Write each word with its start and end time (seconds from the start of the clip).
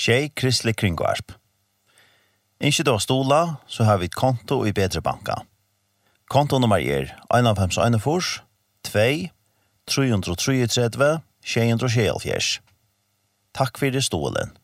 Tjej 0.00 0.30
Kristelig 0.32 0.78
Kringvarp. 0.80 1.34
Ikke 2.60 2.86
da 2.88 2.94
stola, 2.96 3.40
så 3.68 3.84
har 3.84 3.98
vi 4.00 4.06
et 4.08 4.14
konto 4.16 4.62
i 4.64 4.72
Bedre 4.72 5.02
Banka. 5.04 5.34
Kontonummer 6.32 6.80
er 6.80 7.10
1,5,1,4, 7.28 8.40
2, 8.88 9.28
333, 9.84 10.64
233, 10.64 11.10
233, 11.44 12.62
Takk 13.52 13.76
det 13.92 14.04
stolen. 14.06 14.56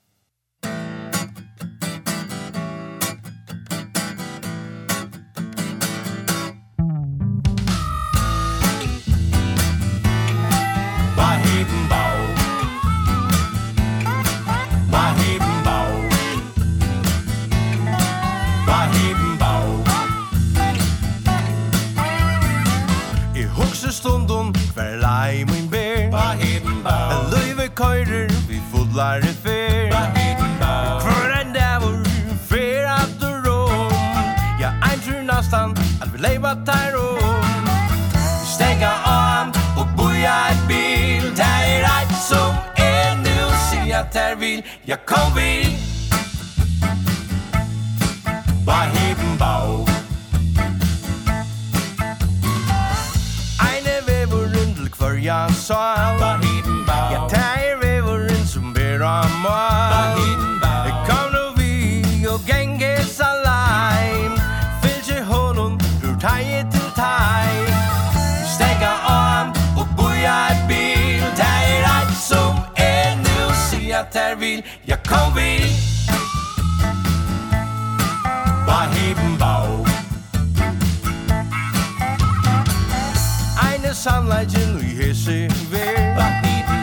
hese 85.17 85.49
ved 85.71 85.97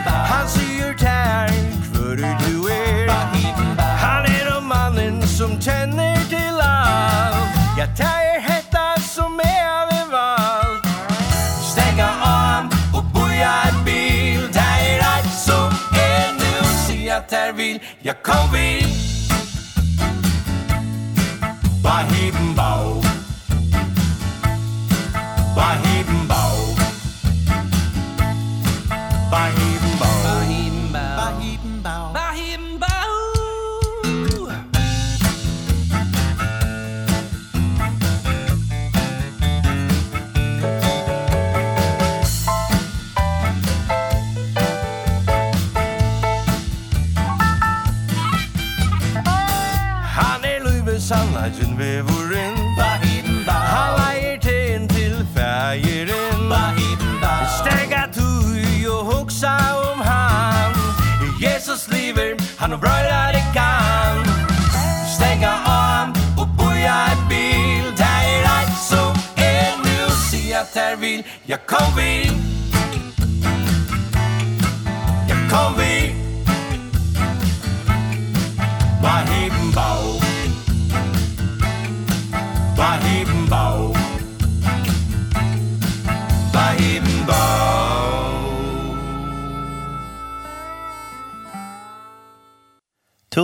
Han 0.05 0.47
sier 0.47 0.93
tær, 0.97 1.47
hvor 1.93 2.15
du 2.15 2.67
er? 2.67 3.11
Han 3.97 4.25
er 4.25 4.55
om 4.57 4.63
mannen 4.63 5.27
som 5.27 5.59
kjenner 5.61 6.15
til 6.29 6.61
alt. 6.61 7.49
Ja, 7.77 7.85
tær 7.95 8.21
er 8.35 8.39
hetta 8.41 9.01
som 9.01 9.39
er 9.43 9.65
av 9.81 9.93
en 9.99 10.09
valg 10.11 10.87
Stenga 11.71 12.09
om 12.29 12.71
og 12.93 13.03
boja 13.13 13.53
et 13.69 13.79
bil. 13.85 14.49
Tær 14.53 14.81
er 14.89 15.05
alt 15.15 15.33
som 15.45 15.69
er 15.93 16.33
nu, 16.39 16.65
si 16.85 17.07
at 17.07 17.29
tær 17.29 17.53
vil. 17.57 17.79
Ja, 18.03 18.13
kom 18.23 18.51
vid 18.53 18.92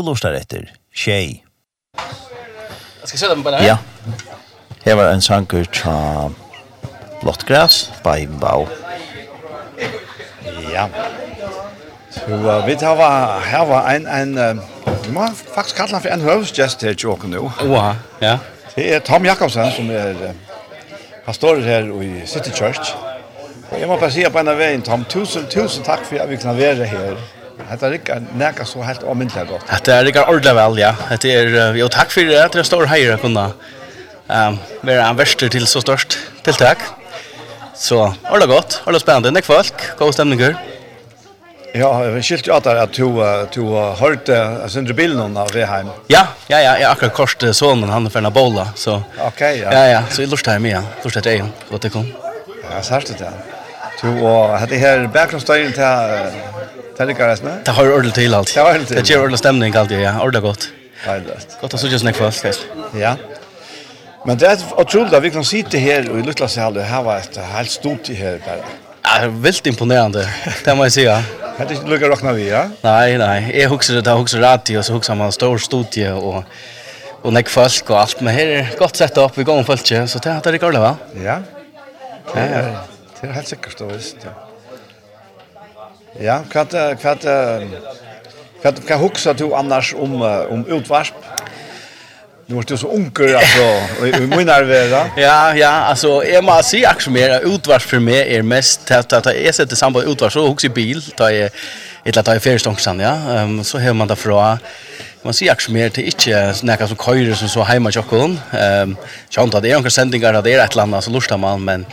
lortar 0.10 0.34
etter, 0.40 0.66
tjej. 0.96 1.44
Jeg 1.96 3.12
skal 3.12 3.20
se 3.20 3.30
dem 3.30 3.44
på 3.46 3.52
det 3.54 3.62
her. 3.62 3.66
Ja. 3.66 3.78
Her 4.86 4.96
var 4.98 5.12
en 5.14 5.22
sanger 5.22 5.66
fra 5.74 6.30
Blottgræs, 7.22 7.92
Beimbau. 8.04 8.68
Ja. 10.74 10.88
Så 12.10 12.36
uh, 12.36 12.68
vi 12.68 12.76
tar 12.76 12.96
var, 12.96 13.40
her 13.46 13.66
var 13.66 13.90
en, 13.92 14.08
en, 14.08 14.62
vi 15.06 15.12
må 15.14 15.28
faktisk 15.56 15.76
kalle 15.76 15.94
han 15.94 16.02
for 16.02 16.14
en 16.14 16.26
høvesgjest 16.26 16.82
her 16.82 16.96
i 16.96 16.98
Tjåken 16.98 17.36
nå. 17.36 17.52
Oha, 17.66 17.94
ja. 18.22 18.38
Det 18.76 18.88
er 18.96 19.04
Tom 19.06 19.26
Jakobsen 19.26 19.72
som 19.76 19.90
er 19.94 20.18
uh, 20.18 20.32
pastorer 21.26 21.62
her 21.62 21.92
i 22.02 22.26
City 22.26 22.50
Church. 22.56 22.96
Og 23.72 23.80
jeg 23.80 23.88
må 23.88 24.00
bare 24.00 24.12
si 24.12 24.26
på 24.26 24.42
en 24.42 24.50
av 24.50 24.58
veien, 24.58 24.82
Tom, 24.82 25.06
tusen, 25.06 25.46
tusen 25.52 25.86
takk 25.86 26.02
for 26.08 26.24
at 26.24 26.30
vi 26.30 26.40
kan 26.42 26.58
være 26.58 26.90
her. 26.90 27.20
Hetta 27.68 27.90
er 27.90 27.98
ikke 28.00 28.16
nekka 28.40 28.66
så 28.68 28.82
helt 28.86 29.04
omyndelig 29.04 29.50
godt. 29.50 29.68
Hetta 29.70 29.98
er 30.00 30.08
ikke 30.10 30.24
ordentlig 30.26 30.56
vel, 30.58 30.80
ja. 30.80 30.94
Hetta 31.10 31.34
er, 31.34 31.60
jo 31.78 31.90
takk 31.92 32.14
for 32.14 32.30
det, 32.30 32.40
det 32.54 32.62
er 32.64 32.68
stor 32.68 32.88
heier 32.90 33.18
å 33.18 33.20
kunne 33.22 33.46
um, 33.52 34.58
være 34.88 35.04
en 35.06 35.20
verster 35.20 35.52
til 35.54 35.68
så 35.70 35.84
størst 35.84 36.18
tiltak. 36.48 36.86
Så, 37.76 38.00
ordentlig 38.30 38.50
godt, 38.54 38.80
ordentlig 38.86 39.04
spennende, 39.04 39.34
nek 39.36 39.48
folk, 39.48 39.86
god 40.00 40.16
stemninger. 40.16 40.58
Ja, 41.70 41.92
jeg 42.02 42.14
har 42.16 42.24
skilt 42.26 42.48
jo 42.50 42.56
at 42.56 42.66
at 42.72 42.96
du, 42.98 43.20
du 43.54 43.62
har 43.76 44.00
hørt 44.00 44.32
uh, 44.34 44.64
Sindre 44.72 44.96
Bilnon 44.98 45.38
av 45.38 45.52
Reheim. 45.54 45.92
Ja, 46.10 46.26
ja, 46.50 46.64
ja, 46.64 46.74
jeg 46.82 46.90
akkurat 46.90 47.14
kort 47.14 47.46
sonen, 47.54 47.92
han 47.94 48.10
er 48.10 48.18
en 48.24 48.34
bolla, 48.34 48.72
så... 48.76 48.98
Ok, 49.28 49.44
ja. 49.60 49.70
Ja, 49.70 49.86
ja, 49.94 50.02
så 50.10 50.24
jeg 50.24 50.32
lort 50.34 50.50
her 50.50 50.58
med, 50.64 50.74
ja. 50.80 50.84
Lort 51.04 51.20
her 51.20 51.28
til 51.28 51.36
Eion, 51.38 51.54
godt 51.70 51.86
det 51.86 51.94
kom. 51.94 52.10
Ja, 52.64 52.82
særlig 52.82 53.20
det. 53.22 53.30
Du, 54.00 54.08
og 54.26 54.56
hette 54.62 54.80
her 54.80 55.06
bakgrunnsstøyen 55.12 55.74
til 55.76 56.40
Det 57.00 57.06
ligger. 57.06 57.64
Det 57.66 57.72
har 57.72 57.92
ordentligt 57.92 58.16
till 58.16 58.34
allt. 58.34 58.54
Det 58.54 58.60
har 58.60 58.70
ordentligt. 58.70 59.00
Det 59.00 59.10
ger 59.10 59.18
ordentlig 59.18 59.40
stämning 59.40 59.76
alltid, 59.76 60.00
ja. 60.02 60.22
Ordentligt 60.22 60.44
gott. 60.44 60.70
Härligt. 61.06 61.58
Gott 61.62 61.74
att 61.74 61.80
så 61.80 61.88
just 61.88 62.06
nästa 62.06 62.32
fest. 62.32 62.66
Ja. 62.94 63.16
Men 64.26 64.38
det 64.38 64.48
är 64.48 64.58
otroligt 64.76 65.14
at 65.14 65.24
vi 65.24 65.32
kan 65.32 65.46
sitta 65.46 65.78
här 65.78 66.10
och 66.10 66.20
i 66.20 66.22
lilla 66.22 66.48
Her 66.48 66.82
här 66.82 67.04
var 67.04 67.18
ett 67.18 67.38
helt 67.38 67.72
stort 67.72 68.08
här 68.10 68.40
bara. 68.46 69.22
Ja, 69.22 69.28
väldigt 69.28 69.68
imponerande. 69.68 70.30
Det 70.66 70.76
måste 70.76 71.02
jag 71.02 71.24
säga. 71.24 71.24
Det 71.58 71.74
är 71.74 71.88
lugnt 71.90 72.04
att 72.04 72.10
räkna 72.10 72.32
vi, 72.32 72.50
ja? 72.50 72.70
Nej, 72.82 73.18
nej. 73.18 73.60
Jag 73.62 73.70
huxar 73.70 73.94
det, 73.94 74.10
jag 74.10 74.18
huxar 74.18 74.40
radio 74.40 74.78
och 74.78 74.86
så 74.86 74.94
huxar 74.94 75.16
man 75.16 75.32
stor 75.32 75.58
studie 75.58 76.10
och 76.10 76.44
och 77.22 77.34
näck 77.34 77.50
folk 77.50 77.90
och 77.90 78.00
allt 78.00 78.22
men 78.22 78.34
här 78.34 78.48
är 78.48 78.70
gott 78.80 78.96
sett 78.96 79.18
upp 79.18 79.38
vi 79.38 79.44
går 79.44 79.58
om 79.58 79.66
folk 79.66 79.88
så 79.88 80.20
det 80.20 80.30
här 80.30 80.52
det 80.52 80.58
går 80.58 80.72
det 80.72 80.80
va? 80.80 80.96
Ja. 81.14 81.38
Ja, 82.36 82.42
ja. 82.54 82.76
Det 83.22 83.28
är 83.28 83.32
helt 83.32 83.48
säkert 83.48 83.78
då 83.78 83.86
visst. 83.86 84.16
Ja. 84.24 84.49
Ja, 86.22 86.44
kvart 86.52 86.70
kvart 87.02 87.22
kvart 88.62 88.88
kan 88.88 89.00
huxa 89.00 89.34
du 89.34 89.54
annars 89.54 89.94
om 89.94 90.22
om 90.22 90.66
utvarsp. 90.68 91.14
Nu 92.46 92.58
är 92.58 92.64
du 92.68 92.78
så 92.78 92.88
onkel 92.88 93.36
alltså 93.36 94.06
i 94.06 94.28
min 94.28 94.50
arvera. 94.50 95.06
Ja, 95.18 95.56
ja, 95.56 95.70
alltså 95.70 96.24
är 96.24 96.42
man 96.42 96.64
se 96.64 96.88
också 96.88 97.10
mer 97.10 97.40
utvars 97.56 97.86
för 97.86 98.00
mig 98.00 98.36
är 98.36 98.42
mest 98.42 98.92
att 98.92 99.14
att 99.14 99.26
jag 99.46 99.56
sätter 99.56 99.76
samband 99.76 100.08
utvars 100.08 100.34
så 100.34 100.48
huxa 100.48 100.70
bil 100.70 101.02
ta 101.02 101.32
jag 101.32 101.50
ett 102.04 102.18
att 102.18 102.26
ta 102.26 102.40
färstångsan 102.40 103.00
ja. 103.00 103.14
Ehm 103.36 103.64
så 103.64 103.78
hör 103.78 103.94
man 103.94 104.08
därför 104.08 104.58
man 105.22 105.34
ser 105.34 105.52
också 105.52 105.72
mer 105.72 105.90
till 105.90 106.04
inte 106.04 106.54
snacka 106.54 106.88
som 106.88 106.98
köjer 106.98 107.34
som 107.34 107.50
så 107.50 107.64
hemma 107.64 107.92
jag 107.94 108.10
kan. 108.10 108.40
Ehm 108.52 108.98
jag 109.30 109.44
antar 109.44 109.62
det 109.62 109.72
är 109.72 109.76
några 109.76 109.90
sändningar 109.90 110.34
där 110.34 110.42
det 110.42 110.54
är 110.54 110.66
ett 110.66 110.76
land 110.76 111.04
så 111.04 111.12
lustar 111.12 111.38
man 111.38 111.64
men 111.64 111.86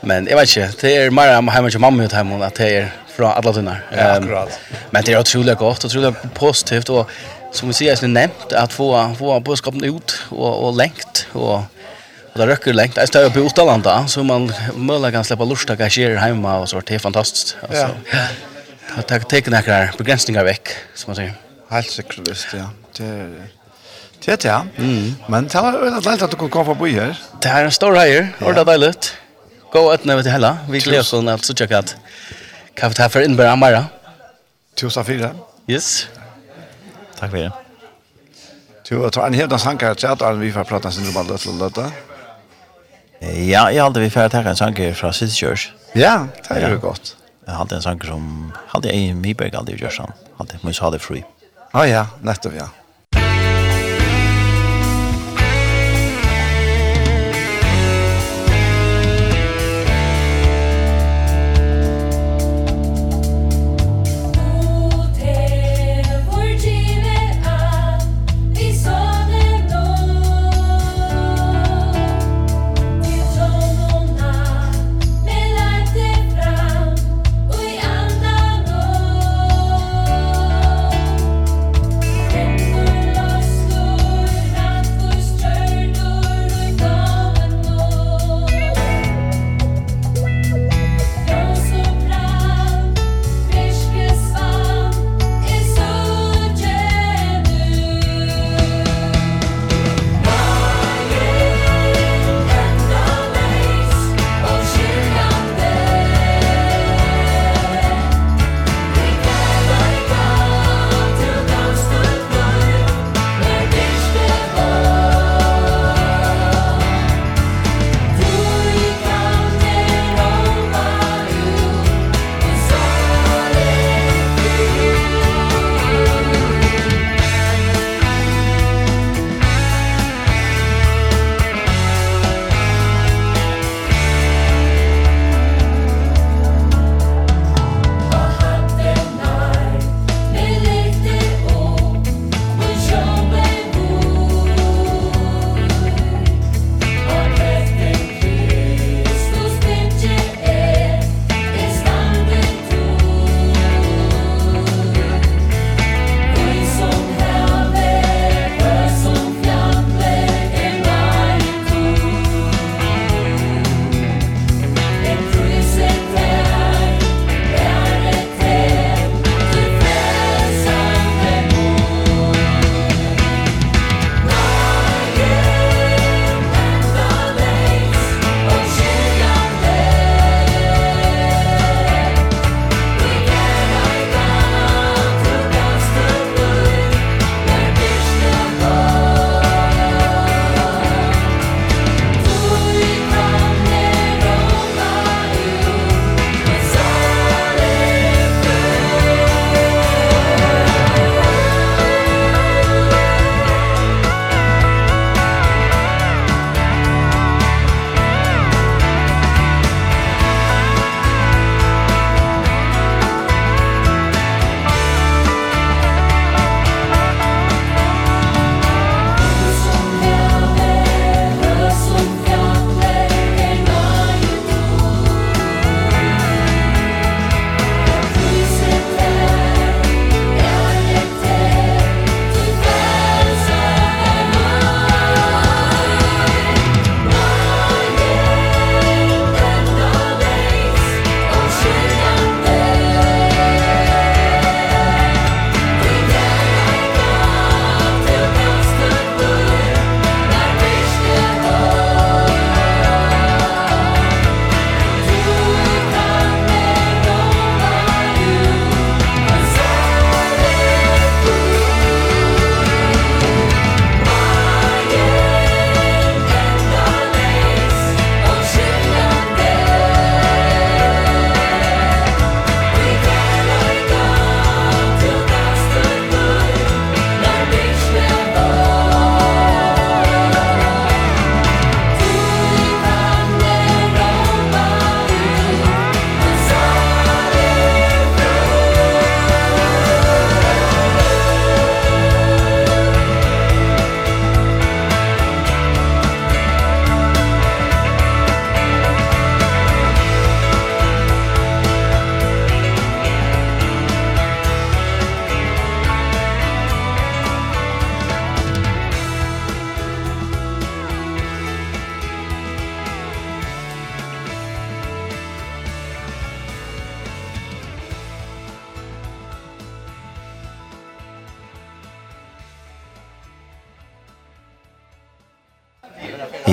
Men 0.00 0.26
jag 0.26 0.36
vet 0.36 0.56
inte, 0.56 0.72
det 0.80 0.96
är 0.96 1.10
mer 1.10 1.50
hemma 1.50 1.70
till 1.70 1.78
mamma 1.78 2.04
och 2.04 2.12
hemma 2.12 2.46
att 2.46 2.54
det 2.54 2.76
är 2.76 2.94
från 3.16 3.30
alla 3.30 3.52
tunnar. 3.52 3.86
Ja, 3.96 4.12
akkurat. 4.12 4.60
Men 4.90 5.04
det 5.04 5.12
är 5.12 5.20
otroligt 5.20 5.58
gott, 5.58 5.84
otroligt 5.84 6.34
positivt 6.34 6.88
och 6.88 7.10
som 7.52 7.68
vi 7.68 7.74
säger 7.74 7.96
så 7.96 8.06
nämnt 8.06 8.52
att 8.52 8.72
få 8.72 9.14
få 9.18 9.40
budskapen 9.40 9.84
ut 9.84 10.18
och 10.28 10.66
och 10.66 10.76
längt 10.76 11.26
och 11.32 11.60
Och 12.32 12.46
det 12.46 12.46
röcker 12.46 12.72
längt. 12.72 12.96
Jag 12.96 13.08
står 13.08 13.30
på 13.30 13.40
Otalanda 13.40 14.06
så 14.06 14.22
man 14.24 14.52
möjligen 14.74 15.12
kan 15.12 15.24
släppa 15.24 15.44
lust 15.44 15.70
att 15.70 15.78
kanske 15.78 16.16
hemma 16.16 16.58
och 16.58 16.68
så 16.68 16.80
det 16.80 16.94
är 16.94 16.98
fantastiskt. 16.98 17.56
Alltså. 17.62 17.88
Ja. 18.12 18.18
Det 18.96 19.02
tar 19.02 19.18
tecken 19.18 19.52
några 19.52 19.88
begränsningar 19.98 20.44
veck 20.44 20.68
som 20.94 21.10
man 21.10 21.16
säger. 21.16 21.34
Helt 21.70 21.90
säkert 21.90 22.44
ja. 22.54 22.70
Det 22.96 23.04
Det 24.24 24.44
ja. 24.44 24.64
Mm. 24.76 25.14
Men 25.26 25.48
det 25.48 25.60
var 25.60 25.72
väldigt 25.72 26.04
lätt 26.04 26.22
att 26.22 26.30
du 26.30 26.36
kunde 26.36 26.52
komma 26.52 26.74
förbi 26.74 26.92
här. 26.92 27.16
Det 27.42 27.48
här 27.48 27.60
är 27.60 27.64
en 27.64 27.72
stor 27.72 27.94
höjer. 27.94 28.28
Ja. 28.38 28.46
Och 28.46 28.54
det 28.54 28.60
är 28.60 28.64
dejligt. 28.64 29.14
Gå 29.72 29.94
ut 29.94 30.04
när 30.04 30.16
vi 30.16 30.22
till 30.22 30.32
hela. 30.32 30.58
Vi 30.70 30.78
gläder 30.78 31.00
oss 31.00 31.14
att 31.14 31.44
så 31.44 31.54
checka 31.54 31.78
att 31.78 31.96
kaffe 32.74 33.02
här 33.02 33.08
för 33.08 33.22
inbörda 33.22 33.50
Amara. 33.50 33.84
Tusen 34.74 35.04
fyra. 35.04 35.30
Yes. 35.66 36.06
Tack 37.18 37.30
för 37.30 37.38
det. 37.38 37.52
Du 38.88 38.96
har 38.96 39.26
en 39.26 39.34
helt 39.34 39.52
annan 39.52 39.78
karaktär 39.78 40.08
att 40.08 40.22
alla 40.22 40.36
vi 40.38 40.52
får 40.52 40.64
prata 40.64 40.90
sin 40.90 41.16
om 41.16 41.26
det 41.26 41.38
till 41.38 41.58
detta. 41.58 41.92
Ja, 43.50 43.72
jag 43.72 43.84
hade 43.84 44.00
vi 44.00 44.10
färdigt 44.10 44.32
här 44.32 44.44
en 44.44 44.56
sanker 44.56 44.94
från 44.94 45.12
City 45.12 45.34
Church. 45.34 45.70
Ja, 45.92 46.26
det 46.48 46.54
är 46.54 46.70
ju 46.70 46.78
gott. 46.78 47.16
Jag 47.44 47.52
hade 47.52 47.74
en 47.74 47.82
sanker 47.82 48.08
som 48.08 48.52
hade 48.66 48.92
i 48.92 49.14
Miberg 49.14 49.56
hade 49.56 49.72
gjort 49.72 49.92
sån. 49.92 50.12
Hade 50.36 50.58
måste 50.60 50.84
ha 50.84 50.90
det 50.90 50.98
fri. 50.98 51.24
Ah 51.70 51.86
ja, 51.86 52.06
nettopp 52.20 52.52
ja. 52.58 52.68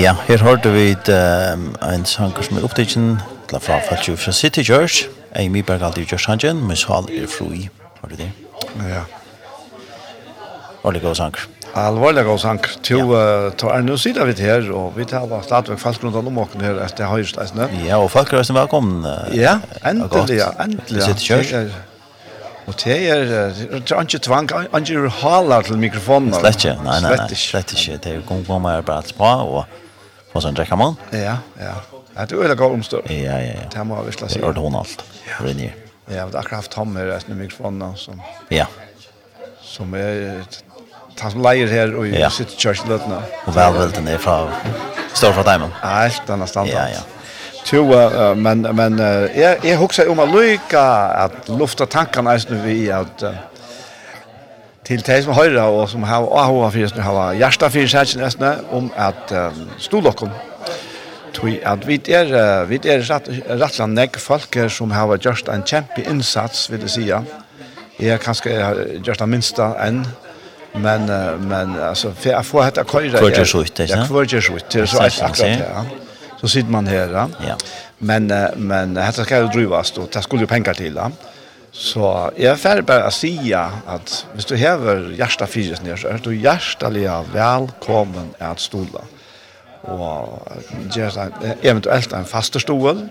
Ja, 0.06 0.12
her 0.28 0.38
hørte 0.38 0.70
vi 0.70 0.90
et, 0.92 1.08
um, 1.10 1.72
en 1.82 2.04
sanger 2.06 2.44
som 2.46 2.58
er 2.60 2.64
opptidgen, 2.64 3.06
til 3.50 3.58
fra 3.58 3.80
Falsju 3.88 4.14
fra 4.16 4.32
City 4.32 4.62
Church, 4.62 5.08
Amy 5.34 5.64
Bergaldi 5.66 6.04
i 6.04 6.06
Gjørshangen, 6.06 6.60
men 6.62 6.76
så 6.78 7.00
er 7.10 7.24
fri, 7.26 7.64
var 8.02 8.12
du 8.12 8.14
det? 8.20 8.28
Ja. 8.86 9.00
Ordelig 10.84 11.02
god 11.02 11.14
sanger. 11.18 11.48
Alvorlig 11.74 12.22
god 12.24 12.38
sanger. 12.38 12.76
uh, 13.02 13.50
to 13.58 13.66
er 13.68 13.82
nå 13.82 13.96
sida 13.98 14.24
vi 14.28 14.34
til 14.38 14.46
her, 14.46 14.68
og 14.72 14.92
vi 14.96 15.04
tar 15.04 15.26
bare 15.26 15.42
stadigvæk 15.42 15.78
folk 15.82 16.04
rundt 16.04 16.16
om 16.16 16.38
åkken 16.38 16.62
her 16.62 16.78
etter 16.84 17.10
høyresteisene. 17.10 17.66
Ja, 17.86 17.98
og 17.98 18.10
folk 18.10 18.32
er 18.32 18.38
også 18.38 18.54
velkommen. 18.54 19.02
Uh, 19.02 19.34
Ja, 19.36 19.56
endelig, 19.84 20.36
ja, 20.38 20.52
endelig. 20.62 21.02
City 21.02 21.24
Church. 21.24 21.52
Er, 21.52 21.66
Og 22.66 22.74
det 22.84 23.10
er, 23.10 23.24
det 23.24 23.90
er 23.90 24.00
ikke 24.00 24.18
tvang, 24.18 24.50
ikke 24.78 25.10
haler 25.18 25.62
til 25.62 25.78
mikrofonen. 25.78 26.34
Slett 26.34 26.62
ikke, 26.64 26.76
nei, 26.84 27.00
nei, 27.00 27.16
nei, 27.16 27.34
slett 27.34 27.74
ikke. 27.74 27.98
Det 27.98 28.12
er 28.12 28.16
jo 28.20 28.24
kommet 28.26 28.46
bare 28.86 29.02
på, 29.18 29.24
og 29.24 29.64
Och 30.36 30.42
sen 30.42 30.54
dricker 30.54 30.76
man. 30.76 30.96
Ja, 31.10 31.18
ja. 31.18 31.74
Ja, 32.14 32.26
det 32.26 32.34
är 32.34 32.38
väl 32.38 32.60
omstår. 32.60 33.02
Ja, 33.04 33.14
ja, 33.14 33.40
ja. 33.40 33.60
Det 33.70 33.76
här 33.76 33.84
må 33.84 34.02
vi 34.02 34.12
slå 34.12 34.28
sig. 34.28 34.42
Det 34.42 34.48
är 34.48 34.52
Donald. 34.52 35.02
Ja. 35.26 35.46
Rinner. 35.46 35.74
Ja, 36.06 36.14
jag 36.14 36.22
har 36.22 36.28
akkurat 36.28 36.50
haft 36.50 36.70
Tom 36.70 36.96
här 36.96 37.06
resten 37.06 37.32
av 37.32 37.38
mikrofonen 37.38 37.96
som... 37.96 38.22
Ja. 38.48 38.66
Som 39.62 39.94
är... 39.94 40.42
Han 41.20 41.30
som 41.30 41.42
leier 41.42 41.66
her 41.66 41.94
og 41.96 42.06
ja. 42.08 42.30
sitter 42.30 42.56
church 42.60 42.84
løtene. 42.88 43.22
Og 43.46 43.54
velvelden 43.56 44.08
er 44.08 44.18
fra... 44.20 44.50
Står 45.14 45.32
fra 45.32 45.42
Diamond. 45.42 45.72
Ja, 45.82 45.88
helt 45.88 46.30
annet 46.30 46.48
standard. 46.48 46.74
Ja, 46.74 46.88
ja. 46.88 47.00
Jo, 47.72 47.86
uh, 47.88 48.34
men, 48.36 48.68
men 48.76 49.00
uh, 49.00 49.24
jeg, 49.32 49.58
jeg 49.64 49.78
husker 49.80 50.10
om 50.12 50.20
å 50.20 50.28
lykke 50.28 50.82
at 51.24 51.48
lufta 51.48 51.88
tankene 51.88 52.36
er 52.36 52.60
vi 52.66 52.90
at... 52.92 53.24
Uh, 53.24 53.40
til 54.86 55.02
de 55.02 55.16
som 55.22 55.34
høyre 55.34 55.62
og 55.66 55.88
som 55.90 56.04
har 56.06 56.26
AHA 56.42 56.68
fyrst, 56.74 56.98
har 57.02 57.32
hjertet 57.38 57.72
fyrst 57.74 57.96
her 57.98 58.12
nesten, 58.20 58.68
om 58.74 58.90
at 58.96 59.32
um, 59.34 59.64
stolokken, 59.82 60.30
tui 61.34 61.56
at 61.66 61.82
vi 61.88 61.98
er, 62.14 62.30
uh, 62.30 62.68
vi 62.70 62.78
er 62.84 63.02
rett 63.02 63.30
rettelig 63.48 63.88
nek 63.96 64.20
folk 64.22 64.58
som 64.70 64.94
har 64.94 65.16
gjort 65.18 65.50
en 65.52 65.66
kjempe 65.66 66.06
innsats, 66.06 66.68
vil 66.70 66.86
jeg 66.86 66.94
si. 66.94 67.08
Jeg 67.96 68.14
er 68.14 68.22
kanskje 68.22 68.54
gjort 69.02 69.24
den 69.24 69.32
minste 69.34 69.66
enn, 69.82 70.04
men, 70.76 71.10
uh, 71.10 71.34
men 71.42 71.74
altså, 71.80 72.12
for 72.14 72.36
jeg 72.36 72.50
får 72.52 72.68
hette 72.68 72.86
køyre. 72.86 73.44
så 73.44 73.64
ut 73.64 73.80
ikke? 73.80 73.90
Ja, 73.90 74.06
kvörje 74.06 74.42
så 74.42 74.54
ut 74.54 74.72
det 74.72 74.82
er 74.82 74.86
så 74.86 75.02
akkurat 75.02 75.38
det, 75.38 75.64
ja. 75.66 75.86
Så 76.36 76.48
sitter 76.52 76.70
man 76.70 76.86
her, 76.86 77.10
ja. 77.42 77.56
Men, 77.98 78.30
uh, 78.30 78.52
men 78.56 78.94
detta 78.94 79.24
ska 79.24 79.38
ju 79.38 79.48
drivas 79.48 79.90
då. 79.90 80.06
det 80.12 80.22
skulle 80.22 80.42
jo 80.42 80.46
penger 80.46 80.72
til, 80.72 80.94
ja. 80.94 81.10
Så 81.78 82.30
jag 82.36 82.52
är 82.52 82.56
färdig 82.56 82.84
bara 82.84 83.04
att 83.04 83.14
säga 83.14 83.72
att 83.86 84.26
hvis 84.34 84.44
du 84.44 84.56
häver 84.56 85.14
hjärsta 85.18 85.46
fyret 85.46 85.82
ner 85.82 85.96
så 85.96 86.08
är 86.08 86.20
du 86.24 86.36
hjärtaliga 86.36 87.24
välkommen 87.32 88.34
att 88.38 88.60
stola. 88.60 89.00
Och 89.82 90.48
gör 90.96 91.32
eventuellt 91.62 92.12
en 92.12 92.24
faster 92.24 92.58
stol 92.60 93.08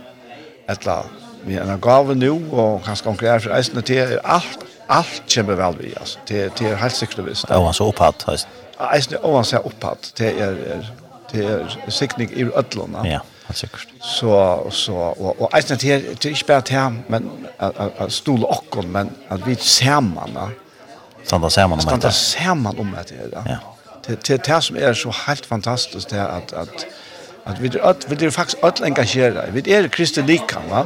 eller 0.67 1.03
vi 1.45 1.57
en 1.57 1.79
gave 1.81 2.15
nu 2.15 2.31
och 2.51 2.81
konkurrere 3.03 3.39
for 3.39 3.53
eisene 3.53 3.81
til, 3.81 3.97
er 3.97 4.19
allt 4.23 4.65
allt 4.89 5.21
kommer 5.35 5.55
vel 5.55 5.77
vi 5.79 5.93
alltså 5.99 6.19
till 6.25 6.49
till 6.49 6.75
helt 6.75 6.95
sikkert 6.95 7.25
visst. 7.25 7.45
Ja, 7.49 7.73
så 7.73 7.87
upphatt. 7.87 8.25
Eisne 8.93 9.17
ovanså 9.23 9.57
opphatt, 9.57 10.11
til 10.15 10.39
er 10.39 10.55
till 11.31 11.43
er 11.43 11.77
sikning 11.89 12.31
i 12.31 12.43
öllorna. 12.43 13.07
Ja. 13.07 13.19
Helt 13.47 13.57
sikkert. 13.57 13.87
Så, 14.01 14.59
så, 14.71 14.93
og, 14.93 15.41
og 15.41 15.51
eisen 15.57 15.77
til, 15.77 16.17
til 16.17 16.31
ikke 16.31 16.45
bare 16.45 16.61
til 16.61 16.75
ham, 16.75 16.99
men 17.09 17.29
at 17.59 18.11
stole 18.13 18.47
okken, 18.49 18.91
men 18.91 19.11
at 19.29 19.47
vi 19.47 19.55
sammen, 19.59 20.33
da. 20.33 20.49
Standa 21.25 21.49
sammen 21.49 21.73
om 21.73 21.79
det. 21.79 21.89
Standa 21.89 22.09
sammen 22.09 22.79
om 22.79 22.95
det, 23.09 23.17
ja. 23.33 23.43
ja. 23.51 23.57
Til, 24.05 24.17
til 24.17 24.39
det 24.45 24.63
som 24.63 24.77
er 24.79 24.93
så 24.93 25.13
helt 25.27 25.45
fantastisk, 25.45 26.09
det 26.09 26.19
er 26.19 26.27
at, 26.27 26.53
at, 26.53 26.87
at 27.45 27.61
vi, 27.61 27.67
er, 27.67 28.15
vi 28.15 28.25
er 28.25 28.29
faktisk 28.29 28.63
alle 28.63 28.87
engasjere. 28.87 29.51
Vi 29.53 29.63
er 29.71 29.87
kristne 29.87 30.25
likene, 30.25 30.69
va? 30.69 30.85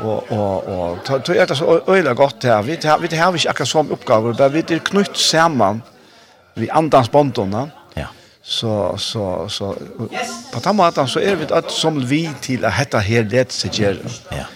og 0.00 0.32
og 0.32 0.68
og 0.68 1.24
tøy 1.24 1.36
er 1.36 1.44
det 1.44 1.56
så 1.58 1.80
øyla 1.88 2.12
godt 2.12 2.44
her. 2.44 2.62
Vi 2.62 2.78
vi 3.00 3.16
har 3.16 3.34
ikke 3.34 3.48
akkurat 3.48 3.68
som 3.68 3.92
oppgave, 3.92 4.34
men 4.38 4.52
vi 4.52 4.74
er 4.74 4.78
knytt 4.78 5.18
sammen 5.18 5.82
vi 6.54 6.68
andans 6.72 7.08
båndene. 7.08 7.70
Så, 8.42 8.96
så, 8.98 9.48
så, 9.48 9.74
på 10.52 10.60
den 10.64 10.76
måten 10.76 11.08
så 11.08 11.20
er 11.20 11.34
vi 11.36 11.46
alt 11.52 11.72
som 11.72 12.00
vi 12.10 12.22
til 12.42 12.64
at 12.64 12.78
dette 12.78 13.00
her 13.04 13.28
det 13.28 13.52
seg 13.52 13.76
gjøre. 13.76 14.14
Ja. 14.32 14.46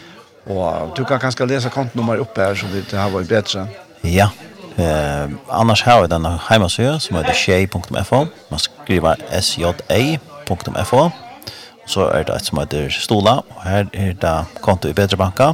Og 0.47 0.97
du 0.97 1.05
kan 1.05 1.21
kanskje 1.21 1.47
lese 1.49 1.71
kontonummer 1.73 2.21
oppe 2.21 2.43
her, 2.43 2.55
så 2.55 2.67
det 2.73 2.99
har 2.99 3.11
var 3.11 3.29
bedre. 3.29 3.67
Ja. 4.05 4.29
Eh, 4.79 5.31
annars 5.51 5.83
har 5.83 6.03
vi 6.03 6.09
denne 6.11 6.39
heimasøya 6.49 6.99
som 6.99 7.17
heter 7.17 7.37
sjei.fo. 7.39 8.25
Man 8.51 8.59
skriver 8.61 9.21
sja.fo. 9.41 11.05
Så 11.87 12.09
er 12.09 12.25
det 12.25 12.35
et 12.35 12.47
som 12.47 12.59
heter 12.59 12.91
Stola, 12.91 13.31
og 13.31 13.63
her 13.65 13.87
er 13.93 14.13
det 14.13 14.35
konto 14.63 14.89
i 14.89 14.97
bedre 14.97 15.17
banka. 15.17 15.53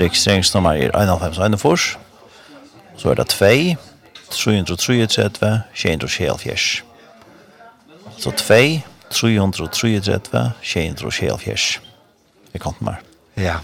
Registreringsnummer 0.00 0.72
er 0.72 0.90
1,5 0.96 1.96
Så 2.96 3.10
er 3.10 3.14
det 3.14 3.26
2, 3.28 3.76
333, 4.30 5.62
274. 5.74 6.87
Så 8.18 8.30
2, 8.30 8.80
333, 9.10 10.50
274. 10.62 11.80
Vi 12.52 12.58
kom 12.58 12.74
til 12.74 12.88
meg. 12.90 13.04
Ja. 13.38 13.60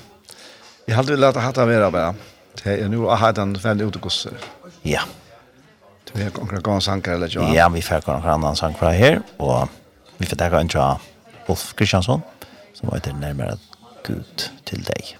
Jeg 0.86 0.96
hadde 0.98 1.16
vel 1.16 1.26
hatt 1.26 1.40
hatt 1.42 1.58
av 1.58 1.68
vera 1.68 1.90
bare. 1.90 2.14
Det 2.60 2.76
er 2.84 2.90
nå 2.92 3.02
å 3.08 3.16
ha 3.18 3.32
den 3.34 3.56
veldig 3.58 3.88
utegosser. 3.90 4.36
Ja. 4.86 5.02
Du 6.06 6.14
er 6.22 6.30
konkurra 6.30 6.62
gong 6.62 6.82
sanger 6.84 7.16
eller 7.16 7.32
ikke? 7.32 7.48
Ja, 7.56 7.66
vi 7.72 7.82
fikk 7.82 8.06
konkurra 8.06 8.36
annan 8.38 8.56
sang 8.56 8.76
fra 8.78 8.92
her, 8.94 9.18
og 9.42 9.66
vi 10.20 10.28
fikk 10.28 10.38
dekka 10.44 10.62
en 10.62 10.70
tja 10.70 10.86
Wolf 11.48 11.72
Kristiansson, 11.76 12.22
som 12.76 12.90
var 12.92 13.00
etter 13.00 13.16
nærmere 13.18 13.58
Gud 14.06 14.48
til 14.68 14.86
deg. 14.86 15.16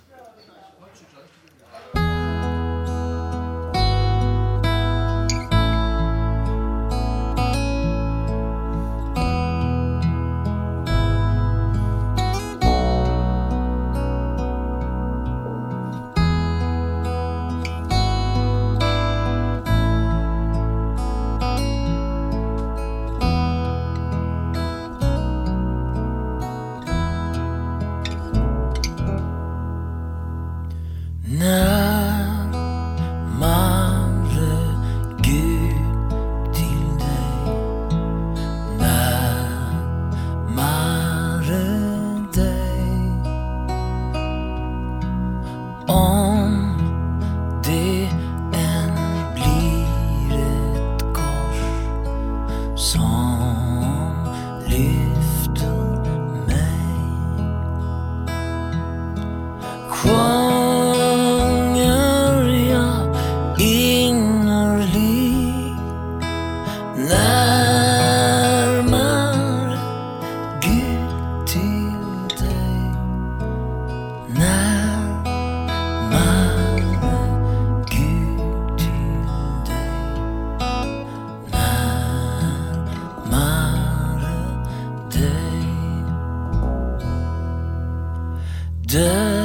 done 88.95 89.44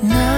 Now 0.00 0.37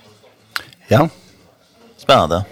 Ja. 0.91 1.09
Spännande. 1.97 2.43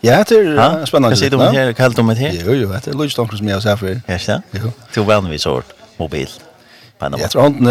Ja, 0.00 0.24
det 0.28 0.34
är 0.34 0.86
spännande. 0.86 1.10
Jag 1.10 1.18
sitter 1.18 1.36
med 1.36 1.52
här, 1.52 1.72
kallt 1.72 1.98
om 1.98 2.06
det 2.06 2.14
her? 2.14 2.32
Jo, 2.32 2.52
jo, 2.52 2.68
det 2.68 2.86
er 2.86 2.90
är 2.90 2.98
lojstånd 2.98 3.38
som 3.38 3.48
jeg 3.48 3.56
har 3.56 3.60
sett 3.60 3.78
for. 3.78 3.88
Ja, 4.06 4.14
ikke 4.14 4.32
det? 4.32 4.60
Jo. 4.62 4.72
Till 4.92 5.02
vanligtvis 5.02 5.44
har 5.44 5.62
mobil. 5.98 6.28
Jag 7.00 7.30
tror 7.30 7.42
han 7.42 7.66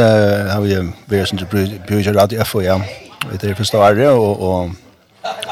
har 0.50 0.62
vi 0.62 0.76
vært 1.08 1.28
som 1.28 1.40
bruger 1.88 2.14
radio 2.14 2.44
FO, 2.44 2.62
ja. 2.62 2.82
Det 3.32 3.50
er 3.50 3.56
første 3.56 3.78
året 3.78 4.10
og, 4.10 4.42
og 4.42 4.72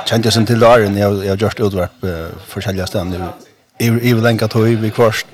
kjente 0.05 0.27
jeg 0.27 0.33
som 0.33 0.45
til 0.45 0.59
dagen, 0.59 0.97
jeg 0.97 1.29
har 1.29 1.37
gjort 1.37 1.59
utvarp 1.59 2.03
forskjellige 2.47 2.87
stedene. 2.87 3.29
Jeg 3.79 3.93
vil 4.01 4.23
lenge 4.23 4.47
tog 4.47 4.67
vi 4.81 4.89
kvarst. 4.89 5.27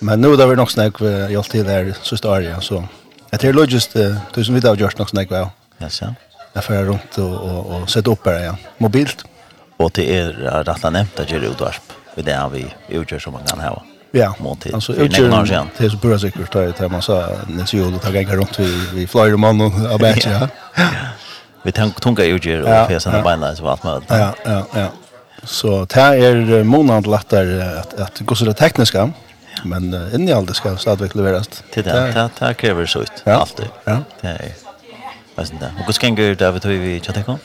Men 0.00 0.20
nu 0.20 0.36
har 0.36 0.46
vi 0.46 0.56
nok 0.56 0.70
snakk 0.70 1.00
uh, 1.00 1.26
hjulpet 1.28 1.50
til 1.50 1.66
her 1.66 1.92
siste 2.02 2.28
året, 2.28 2.62
så 2.64 2.84
jeg 3.32 3.40
tror 3.40 3.52
logisk 3.52 3.96
du 4.34 4.44
som 4.44 4.54
vi 4.54 4.60
har 4.60 4.76
gjort 4.76 4.98
nok 4.98 5.08
snakk, 5.08 5.30
ja. 5.30 5.48
Ja, 5.80 5.88
så 5.88 6.14
jag 6.52 6.64
får 6.64 6.74
runt 6.74 7.18
och, 7.18 7.34
och, 7.34 7.82
och 7.82 7.90
sätta 7.90 8.10
upp 8.10 8.24
det 8.24 8.44
ja. 8.44 8.56
mobilt. 8.78 9.24
Och 9.76 9.90
det 9.94 10.16
är 10.18 10.32
rätt 10.64 10.92
nämnt 10.92 11.20
att 11.20 11.30
göra 11.30 11.44
utvarp. 11.44 11.82
Det 12.14 12.30
är 12.30 12.48
vi 12.48 12.74
utgör 12.88 13.18
som 13.18 13.32
man 13.32 13.42
kan 13.44 13.60
ha. 13.60 13.82
Ja, 14.12 14.34
måltid. 14.38 14.74
Alltså 14.74 14.92
utgör 14.92 15.28
det 15.78 15.84
är 15.84 15.88
så 15.88 15.96
bra 15.96 16.18
säkert 16.18 16.56
att 16.56 16.76
det 16.76 16.88
man 16.88 17.02
sa 17.02 17.28
när 17.48 17.64
så 17.64 17.94
och 17.94 18.02
tagga 18.02 18.22
jag 18.22 18.36
runt 18.36 18.58
vi 18.58 18.86
vi 18.94 19.06
flyger 19.06 19.36
man 19.36 19.60
och 19.60 19.94
abatch 19.94 20.26
ja. 20.26 20.48
Vi 21.62 21.72
tänker 21.72 22.00
tunga 22.00 22.24
utgör 22.24 22.60
och 22.60 22.88
fäsa 22.88 23.10
den 23.10 23.24
benen 23.24 23.56
så 23.56 23.64
vart 23.64 23.82
man. 23.82 24.04
Ja, 24.08 24.34
ja, 24.44 24.66
ja. 24.74 24.86
Så 25.42 25.84
det 25.84 26.00
är 26.00 26.64
månad 26.64 27.06
lättare 27.06 27.62
att 27.62 28.00
att 28.00 28.20
gå 28.20 28.34
så 28.34 28.44
det 28.44 28.54
tekniska. 28.54 29.12
Men 29.64 29.94
uh, 29.94 30.14
innehållet 30.14 30.56
ska 30.56 30.76
stadigt 30.76 31.14
levereras. 31.14 31.48
Till 31.72 31.84
det, 31.84 31.92
det, 31.92 32.30
det 32.46 32.54
krever 32.54 32.86
så 32.86 33.02
ut. 33.02 33.22
Ja. 33.24 33.32
Alltid. 33.32 33.66
Ja. 33.84 33.98
Det 34.20 34.28
er 34.28 34.69
Alltså 35.40 35.54
där. 35.60 35.72
Och 35.88 35.94
ska 35.94 36.06
ingen 36.06 36.24
det 36.24 36.34
David 36.34 36.62
till 36.62 36.70
vi 36.70 37.00
chatta 37.00 37.38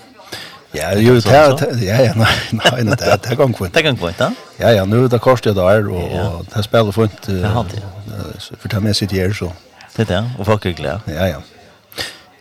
Ja, 0.72 0.94
ju 0.94 1.22
ta 1.22 1.32
ja 1.32 2.02
ja 2.08 2.14
nej 2.16 2.28
nej 2.52 2.84
nej 2.84 2.96
det 3.00 3.20
det 3.30 3.36
går 3.36 3.54
kvitt. 3.54 3.74
Det 3.74 3.82
går 3.82 3.96
kvitt, 3.96 4.20
va? 4.20 4.34
Ja 4.58 4.72
ja, 4.72 4.86
nu 4.86 5.08
det 5.08 5.20
kostar 5.20 5.54
det 5.54 5.62
där 5.62 5.90
och 5.90 6.38
och 6.38 6.46
det 6.54 6.64
spelar 6.64 6.92
fint. 6.92 7.22
det. 7.28 8.58
för 8.60 8.70
ta 8.70 8.80
med 8.80 8.96
sitt 8.96 9.12
här 9.12 9.34
så. 9.34 9.52
Det 9.96 10.08
där 10.08 10.32
och 10.40 10.46
folk 10.46 10.66
är 10.66 10.72
glada. 10.72 11.02
Ja 11.06 11.28
ja. 11.28 11.42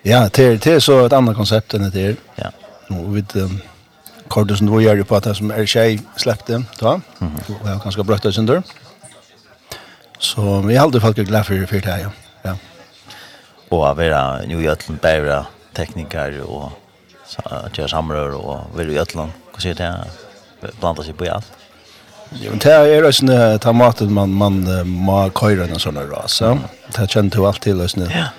Ja, 0.03 0.29
det 0.33 0.57
det 0.57 0.73
är 0.73 0.81
så 0.81 1.07
ett 1.07 1.13
annat 1.13 1.37
koncept 1.37 1.75
än 1.75 1.83
det 1.83 1.91
där. 1.91 2.17
Ja. 2.35 2.51
Och 2.89 3.17
vi 3.17 3.25
kortet 4.29 4.59
som 4.59 4.67
du 4.67 4.83
gör 4.83 4.97
ju 4.97 5.05
på 5.05 5.17
att 5.17 5.25
det 5.25 5.35
som 5.35 5.51
är 5.51 5.67
tjej 5.67 6.01
släppte, 6.17 6.65
va? 6.81 7.01
Mm. 7.21 7.33
Och 7.63 7.69
jag 7.69 7.81
ganska 7.81 8.03
brötta 8.03 8.33
sönder. 8.33 8.63
Så 10.19 10.61
vi 10.61 10.77
håller 10.77 11.01
folk 11.01 11.17
glada 11.17 11.45
för 11.45 11.67
för 11.67 11.81
det 11.81 11.91
här. 11.91 11.99
Ja. 11.99 12.11
ja 12.43 12.57
og 13.75 13.85
å 13.91 13.93
være 13.99 14.47
nu 14.51 14.61
i 14.63 14.71
Øtland, 14.71 15.01
bære 15.03 15.43
tekniker 15.75 16.41
og 16.45 16.71
kjøre 17.75 17.91
samrør 17.91 18.39
og 18.39 18.79
være 18.79 18.95
i 18.95 19.03
Øtland. 19.03 19.35
Hva 19.53 19.63
sier 19.63 19.77
det? 19.79 19.91
Blanda 20.81 21.05
seg 21.05 21.19
på 21.19 21.27
i 21.27 21.33
alt. 21.35 21.51
Ja, 22.41 22.51
men 22.51 22.63
det 22.63 22.73
er 22.73 23.05
også 23.05 23.27
en 23.27 23.61
ta 23.63 23.73
maten 23.77 24.11
man, 24.15 24.33
man 24.35 24.63
må 24.87 25.19
køyre 25.37 25.69
en 25.69 25.83
sånn 25.83 26.01
ras. 26.11 26.41
Det 26.97 27.07
kjenner 27.13 27.31
du 27.31 27.45
alt 27.47 27.63
til, 27.63 27.83
også. 27.85 28.09
Ja. 28.11 28.31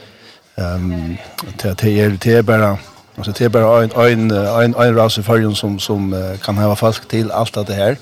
Um, 0.56 1.18
det, 1.62 1.76
det, 1.82 1.94
er, 2.00 2.18
det 2.24 2.38
er 2.40 2.46
bare... 2.48 2.78
Alltså 3.18 3.32
det 3.32 3.46
är 3.46 3.50
bara 3.50 3.84
en 3.84 3.92
en 3.92 4.32
en 4.32 4.76
en 4.76 4.96
ras 4.96 5.18
i 5.18 5.24
färgen 5.24 5.56
som 5.56 5.80
som 5.80 6.36
kan 6.44 6.58
ha 6.58 6.76
folk 6.76 7.08
till 7.08 7.32
allt 7.32 7.68
det 7.68 7.74
här. 7.74 7.98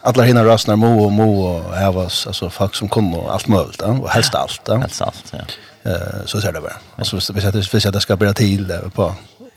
Alla 0.00 0.22
hinner 0.22 0.44
rasnar 0.44 0.76
mo 0.76 1.04
och 1.04 1.12
mo 1.12 1.46
och 1.46 1.74
här 1.74 1.92
var 1.92 2.02
alltså 2.02 2.50
folk 2.50 2.74
som 2.74 2.88
kom 2.88 3.14
allt 3.14 3.48
möjligt 3.48 3.82
och 3.82 4.10
helst 4.10 4.34
allt. 4.34 4.68
Helst 4.68 5.02
allt, 5.02 5.24
ja. 5.32 5.38
Eh 5.82 6.24
så 6.26 6.40
ser 6.40 6.52
det 6.52 6.60
bara. 6.60 6.76
Alltså 6.96 7.16
vi 7.32 7.40
sätter 7.40 7.68
vi 7.72 7.80
sätter 7.80 8.00
ska 8.00 8.16
bli 8.16 8.34
till 8.34 8.72
på 8.94 9.14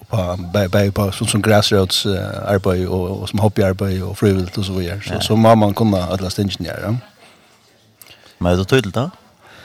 på 0.10 0.38
på 0.72 0.92
på 0.92 1.12
sån 1.12 1.28
som 1.28 1.42
grassroots 1.42 2.06
arbete 2.06 2.88
och 2.88 3.30
som 3.30 3.40
hobbyarbete 3.40 4.04
och 4.04 4.18
frivilligt 4.18 4.58
och 4.58 4.66
så 4.66 4.74
vidare. 4.74 5.02
Så 5.08 5.20
så 5.20 5.36
mamma 5.36 5.74
kunna 5.74 6.04
alla 6.04 6.30
ingenjörer. 6.38 6.98
Men 8.38 8.58
det 8.58 8.66
tydligt 8.66 8.94
då? 8.94 9.12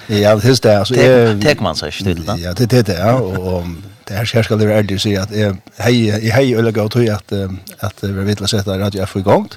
Ja, 0.06 0.36
det 0.36 0.48
är 0.48 0.62
det. 0.62 0.78
Alltså, 0.78 0.94
tek 1.42 1.60
man 1.60 1.76
sig 1.76 1.92
tydligt 1.92 2.26
då? 2.26 2.36
Ja, 2.38 2.52
det 2.52 2.66
det 2.66 2.82
det. 2.82 2.98
Ja. 2.98 3.12
Och, 3.12 3.62
det 4.04 4.14
här 4.14 4.42
ska 4.42 4.56
det 4.56 4.66
vara 4.66 4.78
ärlig 4.78 5.00
säga 5.00 5.22
att 5.22 5.36
jag 5.36 5.56
hej 5.76 6.30
hej 6.30 6.54
eller 6.54 6.72
gå 6.72 6.88
till 6.88 7.12
att 7.12 7.32
att 7.78 8.04
vi 8.04 8.12
vill 8.12 8.48
sätta 8.48 8.78
radio 8.78 9.02
F 9.02 9.16
igång. 9.16 9.48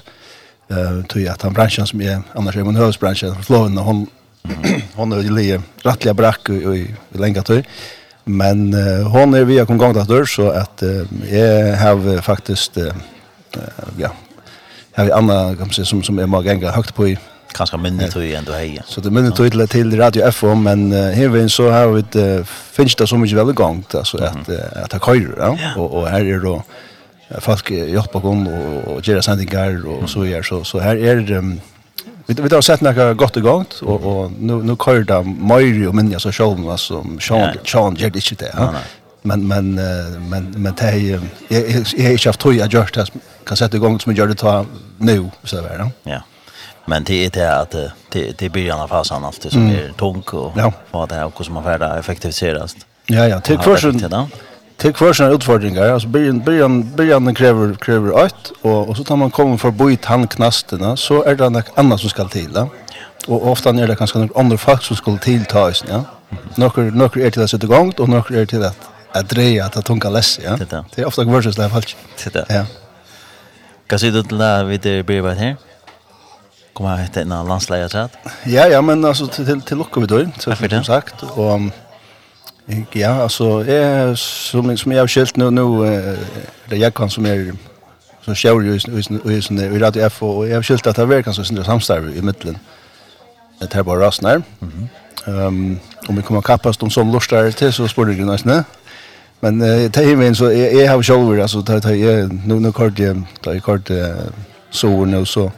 Eh 0.68 1.04
tror 1.04 1.24
jag 1.24 1.32
att 1.32 1.42
han 1.42 1.52
branschen 1.52 1.86
som 1.86 2.00
är 2.00 2.22
annars 2.34 2.56
är 2.56 2.64
man 2.64 2.76
hövsbranschen 2.76 3.36
och 3.78 3.84
hon 3.84 4.06
hon 5.00 5.12
är 5.12 5.42
ju 5.42 5.60
rättliga 5.82 6.14
brack 6.14 6.48
i 6.48 6.94
länge 7.12 7.42
tur. 7.42 7.64
Men 8.24 8.74
uh, 8.74 9.08
hon 9.08 9.34
är 9.34 9.44
via 9.44 9.66
kongongator 9.66 10.24
så 10.24 10.50
att 10.50 10.82
uh, 10.82 11.34
jag 11.34 11.76
har 11.76 12.20
faktiskt 12.20 12.78
uh, 12.78 12.92
ja, 13.96 14.10
har 14.94 15.04
vi 15.04 15.12
andra 15.12 15.48
kan 15.48 15.58
man 15.58 15.70
säga 15.70 15.84
som 15.84 16.02
som 16.02 16.18
är 16.18 16.26
mag 16.26 16.44
gånger 16.44 16.68
högt 16.68 16.94
på 16.94 17.08
i 17.08 17.18
kanske 17.52 17.76
minnet 17.76 18.10
tror 18.10 18.24
jag 18.24 18.38
ändå 18.38 18.52
hej. 18.52 18.82
Så 18.86 19.00
det 19.00 19.10
minnet 19.10 19.34
tror 19.36 19.66
till 19.66 19.96
Radio 19.96 20.22
FM 20.28 20.62
men 20.62 20.92
uh, 20.92 21.10
här 21.10 21.28
vi 21.28 21.48
så 21.48 21.70
har 21.70 21.88
vi 21.88 22.20
uh, 22.20 22.44
finns 22.72 22.94
det 22.94 23.06
så 23.06 23.16
mycket 23.16 23.38
väl 23.38 23.52
gång 23.52 23.84
så 24.04 24.24
att 24.24 24.48
uh, 24.48 24.82
att 24.82 24.90
ta 24.90 24.98
kör 24.98 25.34
ja? 25.38 25.58
ja. 25.60 25.80
och 25.80 25.94
och 25.94 26.08
här 26.08 26.24
är 26.24 26.38
då 26.38 26.62
folk 27.38 27.70
hjälper 27.70 28.20
kom 28.20 28.46
och, 28.46 28.88
och, 28.88 28.96
och 28.96 29.08
göra 29.08 29.22
sändningar 29.22 29.86
och 29.86 30.10
så 30.10 30.26
gör 30.26 30.42
så 30.42 30.64
så 30.64 30.78
här 30.80 30.96
är 30.96 31.16
det 31.16 31.36
um, 31.36 31.60
Vi 32.30 32.42
vi 32.42 32.54
har 32.54 32.62
sett 32.62 32.80
några 32.80 33.14
gott 33.14 33.36
och 33.36 33.42
gångt 33.42 33.72
och 33.82 34.00
och 34.04 34.32
nu 34.32 34.54
nu 34.54 34.76
kör 34.84 35.04
det 35.04 35.22
Mario 35.22 35.88
och 35.88 35.94
men 35.94 36.20
så 36.20 36.32
show 36.32 36.70
alltså 36.70 37.02
som 37.02 37.20
Sean 37.20 37.56
Sean 37.64 37.94
gjorde 37.94 38.18
inte 38.18 38.44
det. 38.44 38.54
Ja. 38.56 38.74
Men 39.22 39.48
men 39.48 39.74
men 40.30 40.42
men 40.56 40.74
det 40.74 40.82
är 40.82 41.20
jag 41.48 42.10
har 42.10 42.26
haft 42.26 42.40
tror 42.40 42.54
jag 42.54 42.72
just 42.72 42.94
det 42.94 43.06
kan 43.44 43.56
sätta 43.56 43.76
igång 43.76 44.00
som 44.00 44.12
jag 44.12 44.18
gjorde 44.18 44.34
ta 44.34 44.66
nu 44.98 45.30
så 45.44 45.56
där 45.56 45.78
då. 45.78 45.90
Ja. 46.10 46.22
Men 46.86 47.04
det 47.04 47.26
är 47.26 47.30
det 47.30 47.56
att 47.60 47.70
det 48.12 48.38
det 48.38 48.48
blir 48.48 48.64
i 48.64 48.70
alla 48.70 48.88
fall 48.88 49.24
alltid 49.24 49.52
som 49.52 49.68
är 49.68 49.92
tung 49.98 50.22
och 50.32 50.52
vad 50.90 51.08
det 51.08 51.14
är 51.14 51.24
och 51.24 51.44
som 51.44 51.54
man 51.54 51.64
färda 51.64 51.98
effektiviseras. 51.98 52.76
Ja 53.06 53.28
ja, 53.28 53.40
till 53.40 53.58
försen 53.58 54.30
till 54.80 54.94
kvar 54.94 55.32
utfordringar 55.34 55.88
alltså 55.88 56.08
början 56.08 56.40
början 56.40 56.96
början 56.96 57.34
kräver 57.34 57.74
kräver 57.74 58.26
ett 58.26 58.52
och 58.62 58.88
och 58.88 58.96
så 58.96 59.04
tar 59.04 59.16
man 59.16 59.30
kommer 59.30 59.56
för 59.56 59.70
bojt 59.70 60.04
handknasterna 60.04 60.96
så 60.96 61.24
är 61.24 61.34
det 61.34 61.50
något 61.50 61.70
annat 61.74 62.00
som 62.00 62.10
ska 62.10 62.28
till 62.28 62.50
ja. 62.54 62.68
Och 63.28 63.50
ofta 63.50 63.70
är 63.70 63.86
det 63.86 63.96
kanske 63.96 64.18
några 64.18 64.40
andra 64.40 64.58
folk 64.58 64.82
som 64.82 64.96
skulle 64.96 65.18
tilltas 65.18 65.84
ja. 65.88 66.04
Några 66.54 66.82
några 66.82 67.20
är 67.20 67.30
till 67.30 67.42
att 67.42 67.50
sätta 67.50 67.66
igång 67.66 67.92
och 67.98 68.08
några 68.08 68.40
är 68.40 68.46
till 68.46 68.64
att 68.64 68.90
att 69.12 69.28
dreja 69.28 69.64
att 69.64 69.84
tunga 69.84 70.10
läs 70.10 70.40
ja. 70.44 70.56
Det 70.94 71.02
är 71.02 71.04
ofta 71.04 71.24
versus 71.24 71.56
där 71.56 71.68
fallet. 71.68 71.96
Det 72.32 72.44
Ja. 72.48 72.64
Kan 73.86 73.98
se 73.98 74.10
det 74.10 74.22
där 74.22 74.64
vid 74.64 74.80
det 74.80 75.02
blir 75.02 75.20
vad 75.20 75.36
här. 75.36 75.56
Kommer 76.72 76.94
att 76.94 77.00
hitta 77.00 77.20
en 77.20 77.28
landslagsrätt. 77.28 78.12
Ja 78.44 78.66
ja 78.66 78.82
men 78.82 79.04
alltså 79.04 79.26
till 79.26 79.60
till 79.60 79.78
lucka 79.78 80.00
vi 80.00 80.06
då 80.06 80.26
så 80.38 80.56
som 80.56 80.84
sagt 80.84 81.22
och 81.22 81.60
Ja, 82.92 83.22
alltså 83.22 83.44
är 83.68 84.14
som 84.14 84.76
som 84.76 84.92
jag 84.92 85.02
har 85.02 85.08
skilt 85.08 85.36
nu 85.36 85.50
nu 85.50 86.16
det 86.68 86.76
jag 86.76 86.94
kan 86.94 87.10
som 87.10 87.26
är 87.26 87.52
som 88.24 88.34
shower 88.34 88.62
ju 88.62 88.74
i, 88.74 89.34
i, 89.34 89.74
i 89.74 89.78
radio 89.78 90.06
F 90.06 90.22
och 90.22 90.48
jag 90.48 90.54
har 90.54 90.62
skilt 90.62 90.86
att 90.86 90.96
det 90.96 91.04
verkar 91.04 91.32
så 91.32 91.44
synd 91.44 91.66
samstarv 91.66 92.16
i 92.16 92.22
mitten. 92.22 92.58
Det 93.58 93.72
här 93.72 93.82
bara 93.82 94.00
rasnar. 94.00 94.42
Mhm. 94.58 94.88
Ehm 95.26 95.78
om 96.08 96.16
vi 96.16 96.22
kommer 96.22 96.40
kappas 96.42 96.76
de 96.76 96.90
som 96.90 97.12
lustar 97.12 97.50
till 97.50 97.72
så 97.72 97.88
spår 97.88 98.06
det 98.06 98.12
ju 98.12 98.24
nästan. 98.24 98.64
Men 99.40 99.58
det 99.58 99.96
är 99.96 100.02
ju 100.02 100.34
så 100.34 100.52
jag 100.52 100.92
har 100.92 101.02
shower 101.02 101.38
alltså 101.38 101.60
det 101.60 101.72
här 101.72 102.46
nu 102.46 102.60
nu 102.60 102.72
kort 102.72 102.98
jag 102.98 103.62
kort 103.62 103.90
så 104.70 105.04
nu 105.04 105.24
så 105.26 105.52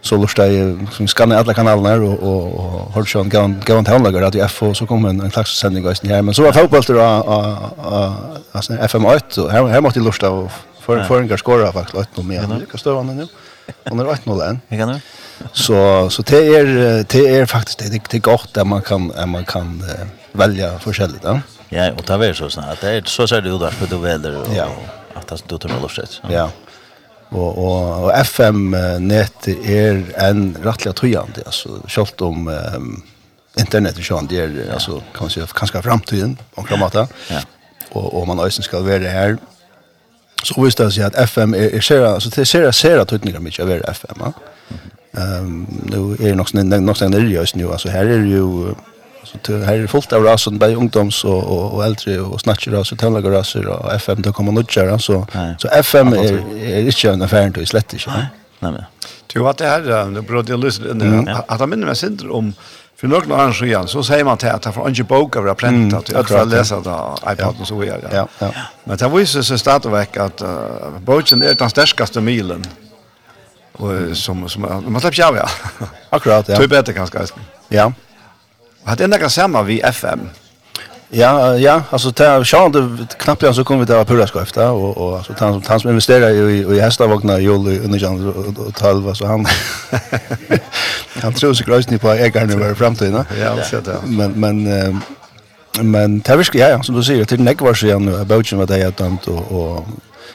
så 0.00 0.16
lörsta 0.16 0.46
jag 0.46 0.86
som 0.92 1.06
skannar 1.06 1.36
alla 1.36 1.54
kanalerna 1.54 1.94
och 1.94 2.22
och 2.22 2.44
och 2.54 2.92
håll 2.94 3.06
sjön 3.06 3.28
gå 3.28 3.48
gå 3.66 3.82
till 3.82 3.92
handläggare 3.92 4.26
att 4.26 4.34
jag 4.34 4.50
får 4.50 4.74
så 4.74 4.86
kommer 4.86 5.08
en, 5.08 5.20
en 5.20 5.30
slags 5.30 5.58
sändning 5.58 5.82
guys 5.82 6.02
här 6.02 6.22
men 6.22 6.34
så 6.34 6.42
var 6.42 6.52
fotbollster 6.52 6.94
och 6.94 7.28
och 7.28 8.12
alltså 8.52 8.72
FM8 8.72 9.38
och 9.38 9.50
här 9.50 9.66
här 9.66 9.80
måste 9.80 10.00
lörsta 10.00 10.30
och 10.30 10.50
för 10.80 11.04
för 11.04 11.22
en 11.22 11.38
skora 11.38 11.72
faktiskt 11.72 11.98
att 11.98 12.16
nog 12.16 12.26
mer 12.26 12.58
lyckas 12.60 12.82
då 12.82 13.02
nu. 13.02 13.28
Han 13.84 14.00
är 14.00 14.04
8-0 14.04 14.48
än. 14.48 14.60
Jag 14.68 14.78
kan 14.78 14.88
du? 14.88 15.00
Så 15.52 16.10
så 16.10 16.22
det 16.22 16.56
är 16.56 16.64
det 17.08 17.28
är 17.38 17.46
faktiskt 17.46 17.78
det 17.78 18.02
det 18.10 18.18
gott 18.18 18.56
att 18.56 18.66
man 18.66 18.82
kan 18.82 19.12
man 19.26 19.44
kan 19.44 19.84
välja 20.32 20.78
förskälligt 20.78 21.24
ja. 21.24 21.40
Ja, 21.68 21.92
och 21.92 22.04
ta 22.04 22.16
väl 22.16 22.34
så 22.34 22.50
snart. 22.50 22.80
Det 22.80 22.96
er 22.96 23.02
så 23.04 23.26
ser 23.26 23.40
det 23.40 23.50
ut 23.50 23.60
der 23.60 23.70
för 23.70 23.86
du 23.86 23.98
väljer 23.98 24.44
ja. 24.56 24.68
att 25.14 25.48
du 25.48 25.58
tar 25.58 25.68
med 25.68 25.82
luftet. 25.82 26.20
Ja. 26.30 26.50
Og, 27.30 27.58
og, 27.58 28.04
og 28.04 28.12
FM-netet 28.24 29.66
er 29.68 30.00
en 30.30 30.56
rettelig 30.64 30.94
tøyende, 30.96 31.44
altså, 31.46 31.76
selv 31.88 32.24
om 32.24 32.48
um, 32.48 32.92
internettet 33.60 34.06
sjøen, 34.06 34.28
det 34.30 34.40
er, 34.40 34.54
ja. 34.56 34.72
altså, 34.78 35.02
kan 35.12 35.28
man 35.28 35.34
si, 35.34 35.44
kanskje 35.56 35.82
framtiden 35.84 36.38
på 36.56 36.64
en 36.64 36.80
måte, 36.80 37.04
ja. 37.28 37.42
og, 37.90 38.06
og 38.14 38.28
man 38.30 38.40
øyne 38.40 38.64
skal 38.64 38.86
være 38.86 39.12
her. 39.12 39.36
Så 40.42 40.54
visste 40.62 40.86
jeg 40.86 40.94
si 40.94 41.02
at 41.02 41.18
FM 41.28 41.54
er, 41.54 41.74
er 41.76 41.84
ser, 41.84 42.06
altså, 42.06 42.30
det 42.36 42.46
ser 42.48 42.70
ser 42.70 43.00
at 43.00 43.08
tøytninger 43.12 43.42
mye 43.44 43.62
å 43.62 43.68
være 43.68 43.94
FM, 43.94 44.24
ja. 44.24 44.32
Mm 44.68 44.76
-hmm. 44.76 45.42
um, 45.42 45.82
nå 45.90 46.12
er 46.12 46.16
det 46.16 46.36
nok 46.36 46.48
sånn, 46.48 46.84
nok 46.84 46.96
sånn 46.96 47.10
nærlig, 47.10 47.38
altså, 47.38 47.90
her 47.90 48.00
er 48.00 48.22
det 48.24 48.36
jo, 48.38 48.74
Så 49.32 49.52
det 49.52 49.64
här 49.64 49.74
är 49.74 49.86
fullt 49.86 50.12
av 50.12 50.24
rasen, 50.24 50.58
både 50.58 50.74
ungdoms 50.74 51.24
och, 51.24 51.44
och, 51.44 51.74
och 51.74 51.84
äldre 51.84 52.20
och 52.20 52.40
snatcheraser, 52.40 52.96
tämlagarraser 52.96 53.66
och 53.66 53.94
FM, 53.94 54.22
det 54.22 54.32
kommer 54.32 54.52
nog 54.52 54.76
göra. 54.76 54.98
Så, 54.98 55.26
så 55.58 55.68
FM 55.68 56.12
är, 56.12 56.56
är 56.56 56.80
inte 56.80 57.10
en 57.10 57.22
affär, 57.22 57.50
det 57.50 57.60
är 57.60 57.64
slett 57.64 57.92
inte. 57.92 58.10
Nej, 58.10 58.26
nej. 58.58 58.72
nej. 58.72 58.84
Du 59.26 59.40
har 59.40 59.54
det 59.58 59.66
här, 59.66 60.10
det 60.10 60.22
beror 60.22 60.42
till 60.42 60.54
att 60.54 61.50
att 61.50 61.60
jag 61.60 61.68
minner 61.68 61.86
mig 61.86 61.96
synder 61.96 62.32
om 62.32 62.54
För 62.96 63.08
några 63.08 63.46
år 63.46 63.52
sedan 63.52 63.88
så 63.88 64.02
säger 64.02 64.24
man 64.24 64.38
till 64.38 64.48
att 64.48 64.62
det 64.62 64.70
var 64.70 64.88
en 64.88 65.06
bok 65.06 65.36
av 65.36 65.44
rapprent 65.44 65.94
att 65.94 66.10
jag 66.10 66.26
tror 66.26 66.44
läsa 66.44 66.76
det 66.80 67.32
iPaden 67.32 67.66
så 67.66 67.78
vidare. 67.78 68.00
det. 68.10 68.16
Ja, 68.16 68.28
ja. 68.38 68.50
Men 68.84 68.96
det 68.96 69.08
var 69.08 69.18
ju 69.18 69.26
så 69.26 69.58
startväck 69.58 70.16
att 70.16 70.42
uh, 70.42 70.48
boken 71.00 71.42
är 71.42 71.54
den 71.54 71.70
stärkaste 71.70 72.20
milen. 72.20 72.64
Och 73.72 74.16
som 74.16 74.48
som 74.48 74.62
man 74.86 75.00
släpper 75.00 75.22
jag. 75.22 75.48
Akkurat 76.10 76.48
ja. 76.48 76.56
Typ 76.58 76.70
bättre 76.70 76.92
kanske. 76.92 77.18
Ja. 77.68 77.92
Har 78.88 78.96
det 78.96 79.06
några 79.06 79.28
samma 79.28 79.62
vi 79.62 79.80
FM? 79.80 80.20
Ja, 81.10 81.56
ja, 81.58 81.82
alltså 81.90 82.12
ta 82.12 82.44
sjön 82.44 82.72
det 82.72 83.06
knappt 83.18 83.42
jag 83.42 83.54
så 83.54 83.64
kommer 83.64 83.80
vi 83.80 83.92
där 83.92 84.04
på 84.04 84.14
röskofta 84.14 84.70
och 84.70 84.96
och 84.96 85.16
alltså 85.16 85.32
han 85.38 85.52
som 85.52 85.62
han 85.66 85.80
som 85.80 85.90
investerar 85.90 86.30
i 86.30 86.76
i 86.76 86.80
hästar 86.80 87.38
i 87.38 87.42
jul 87.42 87.80
under 87.84 87.98
jan 87.98 88.34
och 88.66 88.74
talva 88.74 89.14
så 89.14 89.26
han 89.26 89.46
han 91.22 91.32
tror 91.32 91.54
sig 91.54 91.66
grösni 91.66 91.98
på 91.98 92.08
ägarna 92.10 92.52
över 92.52 92.74
framtiden. 92.74 93.24
Ja, 93.40 93.64
så 93.64 93.80
där. 93.80 93.98
Men 94.04 94.30
men 94.32 95.02
men 95.82 96.20
det 96.20 96.36
visk 96.36 96.54
ja, 96.54 96.82
som 96.82 96.94
du 96.94 97.02
säger 97.02 97.24
till 97.24 97.42
näck 97.42 97.60
var 97.60 97.74
sen 97.74 98.26
bogen 98.26 98.58
vad 98.58 98.68
det 98.68 98.76
är 98.76 98.90
tant 98.90 99.28
och 99.28 99.52
och 99.58 99.86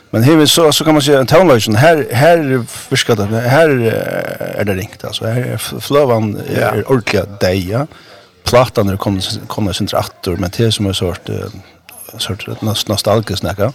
men 0.09 0.23
här 0.23 0.45
så 0.45 0.71
så 0.71 0.83
kan 0.83 0.93
man 0.93 1.01
säga 1.01 1.19
en 1.19 1.27
townlotion 1.27 1.75
här 1.75 2.07
här 2.11 2.65
förskat 2.67 3.19
här 3.19 3.69
är 4.59 4.63
det 4.63 4.73
ringt 4.73 5.03
alltså 5.03 5.25
här 5.25 5.57
flövan 5.79 6.41
är 6.55 6.91
ordentligt 6.91 7.39
deja. 7.39 7.79
Ja 7.79 7.87
plattan 8.53 8.85
när 8.85 8.97
kom 8.97 9.21
kommer 9.47 9.73
sin 9.73 9.87
traktor 9.87 10.35
men 10.37 10.49
det 10.57 10.71
som 10.71 10.85
är 10.85 10.93
sort 10.93 11.29
sort 12.17 12.61
nostalgiskt 12.87 13.43
näka. 13.43 13.73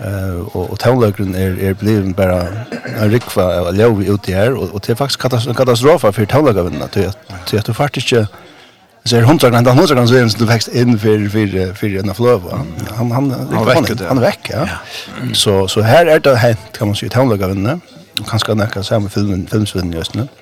Eh 0.00 0.40
och 0.56 0.70
och 0.70 0.86
är 0.86 1.62
är 1.62 1.74
bliven 1.74 2.12
bara 2.12 2.48
en 3.00 3.10
rikva 3.10 3.60
av 3.60 3.74
lov 3.74 4.02
ute 4.02 4.32
här 4.32 4.54
och 4.54 4.68
och 4.74 4.80
det 4.86 4.92
är 4.92 4.96
faktiskt 4.96 5.56
katastrof 5.56 6.00
för 6.00 6.26
tonlögarna 6.26 6.88
till 6.88 7.08
att 7.08 7.18
till 7.46 7.58
att 7.58 7.66
du 7.66 7.74
faktiskt 7.74 8.12
inte 8.12 8.28
så 9.04 9.16
är 9.16 9.22
hundra 9.22 9.50
grand 9.50 9.68
hundra 9.68 9.94
grand 9.94 10.08
så 10.08 10.38
du 10.38 10.44
växt 10.44 10.68
in 10.68 10.98
för 10.98 11.28
för 11.28 11.74
för 11.74 11.98
en 11.98 12.14
flöv 12.14 12.40
han 12.96 13.10
han 13.10 13.30
han 13.52 13.66
väcker 13.66 14.06
han 14.08 14.20
väcker 14.20 14.56
ja 14.56 14.68
så 15.34 15.68
så 15.68 15.80
här 15.80 16.06
är 16.06 16.20
det 16.20 16.36
hänt 16.36 16.58
kan 16.78 16.86
man 16.88 16.96
säga 16.96 17.10
tonlögarna 17.10 17.80
och 18.20 18.28
kanske 18.28 18.54
näka 18.54 18.82
samma 18.82 19.08
filmen 19.08 19.46
filmsvinnen 19.46 19.92
just 19.92 20.14
nu. 20.14 20.20
Mm. 20.20 20.32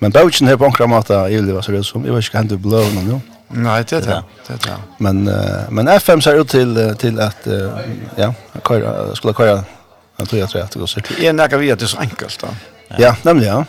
Men 0.00 0.12
bøkken 0.12 0.48
her 0.48 0.56
på 0.56 0.64
ankra 0.64 0.86
måte, 0.90 1.14
jeg 1.30 1.42
vil 1.42 1.54
være 1.54 1.62
seriøs 1.62 1.92
som, 1.92 2.04
jeg 2.04 2.14
vet 2.14 2.26
ikke 2.26 2.36
hva 2.36 2.42
hender 2.42 2.60
bløvene 2.66 3.04
nå. 3.08 3.20
Nei, 3.54 3.78
det 3.82 4.00
er 4.00 4.00
det. 4.00 4.18
det, 4.48 4.56
er 4.56 4.62
det. 4.64 4.76
Men, 4.98 5.28
uh, 5.28 5.70
men 5.70 5.88
FM 6.00 6.20
ser 6.24 6.40
ut 6.40 6.50
til, 6.50 6.74
til 6.98 7.20
at, 7.22 7.46
uh, 7.46 7.80
ja, 8.18 8.32
køyre, 8.64 9.16
skulle 9.16 9.34
køyre, 9.34 9.62
jeg 10.18 10.28
tror 10.28 10.38
jeg 10.38 10.48
tror 10.48 10.58
jeg 10.58 10.66
at 10.66 10.74
det 10.74 10.80
går 10.80 10.90
sikkert. 10.90 11.18
Det 11.18 11.28
er 11.28 11.32
nægge 11.32 11.58
vi 11.58 11.70
at 11.70 11.78
det 11.78 11.86
er 11.86 11.94
så 11.94 12.02
enkelt 12.02 12.40
da. 12.42 12.54
Ja, 12.98 13.14
nemlig 13.24 13.46
ja. 13.46 13.64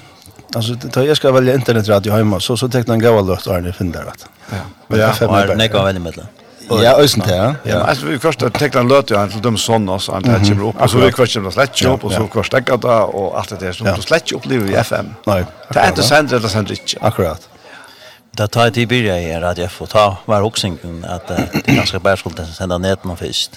Alltså 0.56 0.74
då 0.74 1.06
jag 1.06 1.18
ska 1.18 1.32
välja 1.32 1.54
internetradio 1.54 2.14
hemma 2.14 2.40
så 2.40 2.58
så 2.58 2.70
tecknar 2.70 2.94
en 2.94 3.02
gåva 3.02 3.22
låt 3.22 3.44
finner 3.44 3.72
Findar 3.72 4.06
vet. 4.06 4.26
Ja. 4.50 4.58
Men 4.88 5.00
jag 5.00 5.08
har 5.08 5.56
nägga 5.56 5.84
välja 5.84 6.02
mellan. 6.02 6.26
Ja, 6.70 7.02
ösen 7.02 7.24
där. 7.28 7.56
Ja, 7.64 7.80
alltså 7.80 8.06
vi 8.06 8.20
först 8.20 8.44
att 8.44 8.54
täcka 8.54 8.80
en 8.80 8.88
löt 8.88 9.12
ju 9.12 9.30
till 9.30 9.42
dem 9.42 9.58
sån 9.58 9.90
oss 9.90 10.10
att 10.10 10.24
det 10.24 10.40
kommer 10.50 10.68
upp. 10.68 10.82
Alltså 10.82 10.98
vi 10.98 11.12
kvarst 11.12 11.34
det 11.44 11.52
slätt 11.52 11.86
upp 11.86 12.04
och 12.04 12.12
så 12.12 12.28
kvarst 12.28 12.52
täcka 12.52 12.78
det 12.78 12.88
och 12.88 13.38
allt 13.38 13.50
det 13.50 13.56
där 13.56 13.96
du 13.96 14.02
slätt 14.02 14.32
upp 14.32 14.46
lever 14.46 14.72
i 14.72 14.76
FM. 14.76 15.06
Nej. 15.26 15.46
Det 15.70 15.80
är 15.80 15.88
inte 15.88 16.04
sant 16.04 16.30
det 16.30 16.36
är 16.36 16.40
sant 16.40 16.70
inte. 16.70 16.98
Akkurat. 17.02 17.50
Det 18.32 18.48
tar 18.48 18.70
tid 18.70 18.88
börja 18.88 19.20
är 19.20 19.42
att 19.42 19.58
jag 19.58 19.72
får 19.72 19.86
ta 19.86 20.18
var 20.26 20.42
också 20.42 20.68
att 21.08 21.28
det 21.28 21.50
ganska 21.66 22.00
bara 22.00 22.18
skulle 22.18 22.46
sända 22.46 22.78
nät 22.78 23.04
någon 23.04 23.18
först. 23.18 23.52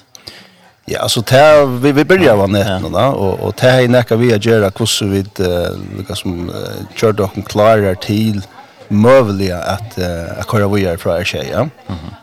Ja, 0.85 1.01
alltså 1.01 1.21
det 1.21 1.67
vi 1.67 1.93
vi 1.93 2.05
börjar 2.05 2.37
var 2.37 2.49
nät 2.49 2.83
då 2.93 2.99
och 2.99 3.41
och 3.41 3.55
det 3.61 3.69
är 3.69 3.89
näka 3.89 4.17
vi 4.17 4.35
att 4.35 4.45
göra 4.45 4.71
hur 5.01 5.09
vi 5.09 5.25
det 5.37 6.17
som 6.17 6.51
kör 6.95 7.13
dock 7.13 7.49
klarar 7.49 7.95
till 7.95 8.43
möjliga 8.89 9.59
att 9.59 9.99
uh, 9.99 10.39
att 10.39 10.51
köra 10.51 10.69
vidare 10.69 10.99
från 10.99 11.21
Erkei, 11.21 11.51
ja. 11.51 11.59
Mm. 11.59 11.71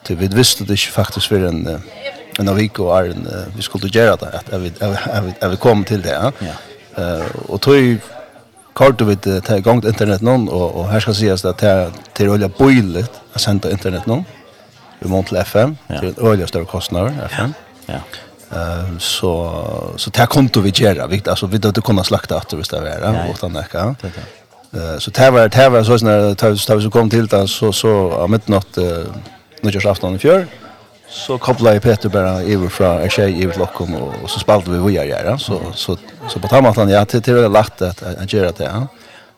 Till 0.04 0.16
vi 0.18 0.28
visste 0.28 0.64
det 0.64 0.72
inte 0.72 0.92
faktiskt 0.92 1.26
för 1.26 1.40
en 1.46 1.68
uh, 1.68 1.80
en 2.40 2.50
av 2.50 2.56
vik 2.56 2.80
och 2.80 3.00
är 3.00 3.04
en, 3.04 3.28
vi 3.56 3.62
skulle 3.62 3.88
göra 3.88 4.16
det 4.16 4.28
att 4.28 4.62
vi 4.62 4.74
vi 5.40 5.48
vi 5.50 5.58
kom 5.58 5.84
till 5.84 6.02
det, 6.02 6.32
ja. 6.40 6.46
Eh 6.98 7.20
uh, 7.20 7.26
och 7.48 7.62
tog 7.62 7.98
kort 8.74 9.02
vi 9.02 9.16
det 9.16 9.42
ta 9.42 9.58
igång 9.58 9.88
internet 9.88 10.22
någon 10.22 10.50
och 10.50 10.76
och 10.76 10.88
här 10.88 11.00
ska 11.00 11.14
sägas 11.14 11.46
att 11.46 11.58
det 11.58 11.92
till 12.14 12.30
olja 12.30 12.48
boilet 12.48 13.12
att 13.34 13.42
sända 13.42 13.72
internet 13.72 14.06
någon. 14.06 14.26
Vi 15.00 15.10
måste 15.10 15.30
till 15.30 15.38
FM 15.38 15.78
ja. 15.88 16.00
till 16.00 16.20
olja 16.20 16.48
större 16.48 16.66
kostnader 16.66 17.14
FM. 17.26 17.54
Ja. 17.86 18.00
Eh 18.52 18.98
så 18.98 19.94
så 19.96 20.10
det 20.10 20.20
här 20.20 20.26
konto 20.26 20.62
vi 20.62 20.72
gera 20.72 21.08
vi 21.08 21.22
alltså 21.28 21.48
vi 21.48 21.58
då 21.58 21.82
kunna 21.82 22.04
slakta 22.04 22.38
att 22.38 22.50
det 22.50 22.58
visst 22.58 22.74
är 22.74 22.82
det 22.82 23.30
och 23.30 23.44
annat 23.44 23.68
ja 23.74 23.96
Eh 24.74 24.98
så 24.98 25.12
det 25.12 25.32
var 25.32 25.50
det 25.50 25.70
var 25.70 25.84
så 25.84 26.00
såna 26.00 26.36
tar 26.36 26.80
så 26.80 26.90
kom 26.90 27.10
till 27.10 27.28
där 27.28 27.48
så 27.48 27.74
så 27.74 28.12
av 28.12 28.30
midnatt 28.30 28.78
nyårsafton 29.62 30.16
i 30.16 30.20
fjör 30.20 30.48
så 31.10 31.38
kopplade 31.38 31.80
Peter 31.80 32.10
bara 32.10 32.42
över 32.42 32.70
från 32.70 33.02
en 33.02 33.10
tjej 33.10 33.44
över 33.44 33.58
Lockom 33.58 33.96
och 33.96 34.30
så 34.30 34.40
spaltade 34.40 34.78
vi 34.78 34.92
via 34.92 35.06
göra 35.06 35.38
så 35.38 35.62
så 35.74 35.98
så 36.30 36.40
på 36.40 36.48
tamatan 36.48 36.90
ja 36.90 37.06
till 37.06 37.22
till 37.22 37.36
lagt 37.36 37.82
att 37.82 38.04
att 38.04 38.34
göra 38.34 38.52
det 38.52 38.64
ja. 38.64 38.88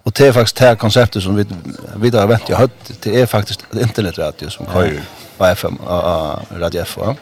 Och 0.03 0.13
det 0.13 0.27
är 0.27 0.31
faktiskt 0.31 0.57
det 0.57 0.75
konceptet 0.75 1.23
som 1.23 1.35
vi 1.35 1.45
vi 1.95 2.17
har 2.17 2.27
vänt 2.27 2.49
jag 2.49 2.57
hött 2.57 2.91
det 3.01 3.21
är 3.21 3.25
faktiskt 3.25 3.63
internetradio 3.73 4.49
som 4.49 4.65
kör 4.65 5.01
på 5.37 5.45
FM 5.45 5.77
radio 6.59 6.81
FM. 6.81 7.15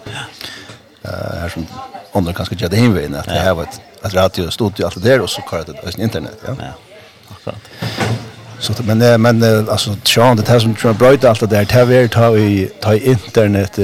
Eh 1.02 1.39
här 1.41 1.50
som 1.50 1.65
andra 2.13 2.34
kanske 2.34 2.56
gör 2.56 2.70
det 2.70 2.78
hemvägen 2.78 3.15
att 3.15 3.26
det 3.26 3.39
här 3.39 3.54
var 3.54 3.63
ett 3.63 4.13
radio 4.13 4.50
studio 4.50 4.86
allt 4.86 5.04
där 5.04 5.22
och 5.22 5.30
så 5.30 5.41
kör 5.52 5.63
det 5.65 5.74
på 5.74 6.02
internet 6.02 6.38
ja. 6.48 6.56
Akkurat. 7.32 7.60
Så 8.60 8.74
men 8.84 9.22
men 9.22 9.70
alltså 9.70 9.96
Sean 10.04 10.38
det 10.38 10.48
här 10.48 10.60
som 10.60 10.76
tror 10.76 10.94
bröt 10.94 11.24
allt 11.24 11.40
det 11.40 11.48
där 11.48 11.66
tar 11.66 11.86
vi 11.86 12.08
ta 12.10 12.38
i 12.38 12.70
ta 12.82 12.94
i 12.94 13.10
internet 13.10 13.80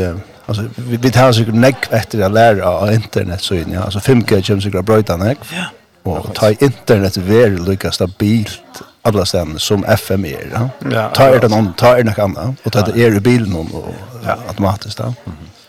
alltså 0.45 0.63
vi 0.75 0.97
vi 0.97 1.11
tar 1.11 1.31
sig 1.31 1.45
neck 1.45 1.75
efter 1.89 2.21
att 2.21 2.31
lära 2.31 2.69
av 2.69 2.93
internet 2.93 3.41
så 3.41 3.55
in 3.55 3.71
ja 3.71 3.81
alltså 3.81 3.99
5G 3.99 4.47
kommer 4.47 4.61
sig 4.61 4.71
bröta 4.71 5.17
neck. 5.17 5.37
Ja. 5.51 5.65
Och 6.03 6.35
ta 6.35 6.49
i 6.49 6.57
internet 6.59 7.17
är 7.17 7.69
lika 7.69 7.91
stabilt 7.91 8.81
alla 9.01 9.25
ställen 9.25 9.59
som 9.59 9.85
FM 9.85 10.25
är. 10.25 10.49
Ja. 10.53 10.69
ja 10.91 11.09
ta 11.09 11.29
er 11.29 11.39
den 11.39 11.73
ta 11.73 11.97
er 11.97 12.03
något 12.03 12.19
annat 12.19 12.55
och 12.63 12.71
ta 12.71 12.81
det 12.81 13.03
är 13.05 13.15
i 13.15 13.19
bilen 13.19 13.55
och, 13.55 13.93
ja. 14.25 14.37
automatiskt. 14.47 14.97
då. 14.97 15.03
Mm. 15.03 15.15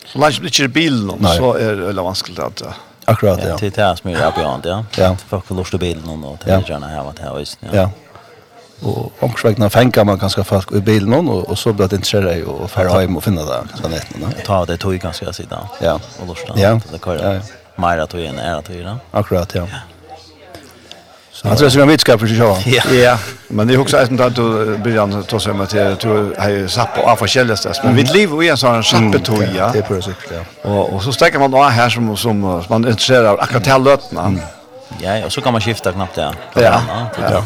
Så 0.05 0.19
länge 0.19 0.37
det 0.39 0.45
inte 0.45 0.63
är 0.63 0.67
bilen 0.67 1.27
så 1.37 1.53
är 1.53 1.75
det 1.75 1.85
väldigt 1.85 2.03
vanskligt 2.03 2.39
att 2.39 2.63
Akkurat, 3.05 3.39
ja. 3.47 3.57
Till 3.57 3.71
det 3.71 3.95
som 3.97 4.09
är 4.09 4.25
avgörande, 4.27 4.69
ja. 4.69 4.85
Ja. 4.97 5.15
Folk 5.27 5.49
har 5.49 5.55
lust 5.55 5.73
i 5.73 5.77
bilen 5.77 6.23
och 6.23 6.39
till 6.39 6.63
gärna 6.67 6.87
här 6.87 7.03
vart 7.03 7.19
här 7.19 7.35
visst, 7.35 7.57
ja. 7.59 7.69
Ja. 7.73 7.89
Och 8.81 9.11
omkring 9.19 9.69
fänka 9.69 10.03
man 10.03 10.17
ganska 10.17 10.43
folk 10.43 10.71
i 10.71 10.79
bilen 10.79 11.29
och 11.29 11.49
och 11.49 11.57
så 11.57 11.73
blir 11.73 11.87
det 11.87 11.95
intressant 11.95 12.47
och 12.47 12.71
färra 12.71 12.99
hem 12.99 13.17
och 13.17 13.23
finna 13.23 13.45
där 13.45 13.63
så 13.81 13.87
nätt 13.87 14.07
då. 14.15 14.27
Ta 14.45 14.65
det 14.65 14.77
tog 14.77 14.95
ganska 14.95 15.33
sida. 15.33 15.59
Ja. 15.81 15.99
Och 16.21 16.27
lust. 16.27 16.43
Ja. 16.55 16.79
Det 16.91 16.99
kör. 17.05 17.33
Ja. 17.33 17.41
Mera 17.75 18.07
tog 18.07 18.21
en 18.21 18.39
är 18.39 18.55
att 18.55 18.69
göra. 18.69 18.99
Akkurat, 19.11 19.55
ja. 19.55 19.67
ja. 19.71 19.77
Han 21.41 21.55
tror 21.55 21.65
jag 21.65 21.71
ska 21.71 21.85
vitska 21.85 22.17
för 22.17 22.27
sig 22.27 22.39
själv. 22.39 22.93
Ja. 22.93 23.17
Men 23.47 23.67
det 23.67 23.73
är 23.73 23.77
också 23.77 23.97
att 23.97 24.35
du 24.35 24.77
blir 24.77 25.03
an 25.03 25.23
ta 25.23 25.39
sig 25.39 25.53
med 25.53 25.69
till 25.69 25.95
du 25.99 26.35
har 26.37 26.67
sapp 26.67 26.97
och 26.97 27.07
avfällda 27.07 27.55
stas. 27.55 27.83
Men 27.83 27.95
vi 27.95 28.03
liv 28.03 28.29
i 28.43 28.49
en 28.49 28.57
sån 28.57 28.83
sappetoja. 28.83 29.69
Det 29.73 29.79
är 29.79 29.81
precis 29.81 30.13
ja. 30.63 30.69
Och 30.69 30.93
och 30.93 31.03
så 31.03 31.11
stäcker 31.13 31.39
man 31.39 31.51
då 31.51 31.63
här 31.63 31.89
som 31.89 32.17
som 32.17 32.39
man 32.39 32.59
intresserar 32.59 32.89
intresserad 32.89 33.25
av 33.25 33.39
akkurat 33.39 33.67
här 33.67 33.79
lötna. 33.79 34.35
Ja, 35.01 35.25
och 35.25 35.31
så 35.31 35.41
kan 35.41 35.51
man 35.53 35.61
skifta 35.61 35.91
knappt 35.91 36.15
där. 36.15 36.35
Ja. 36.53 36.81
Ja. 37.21 37.43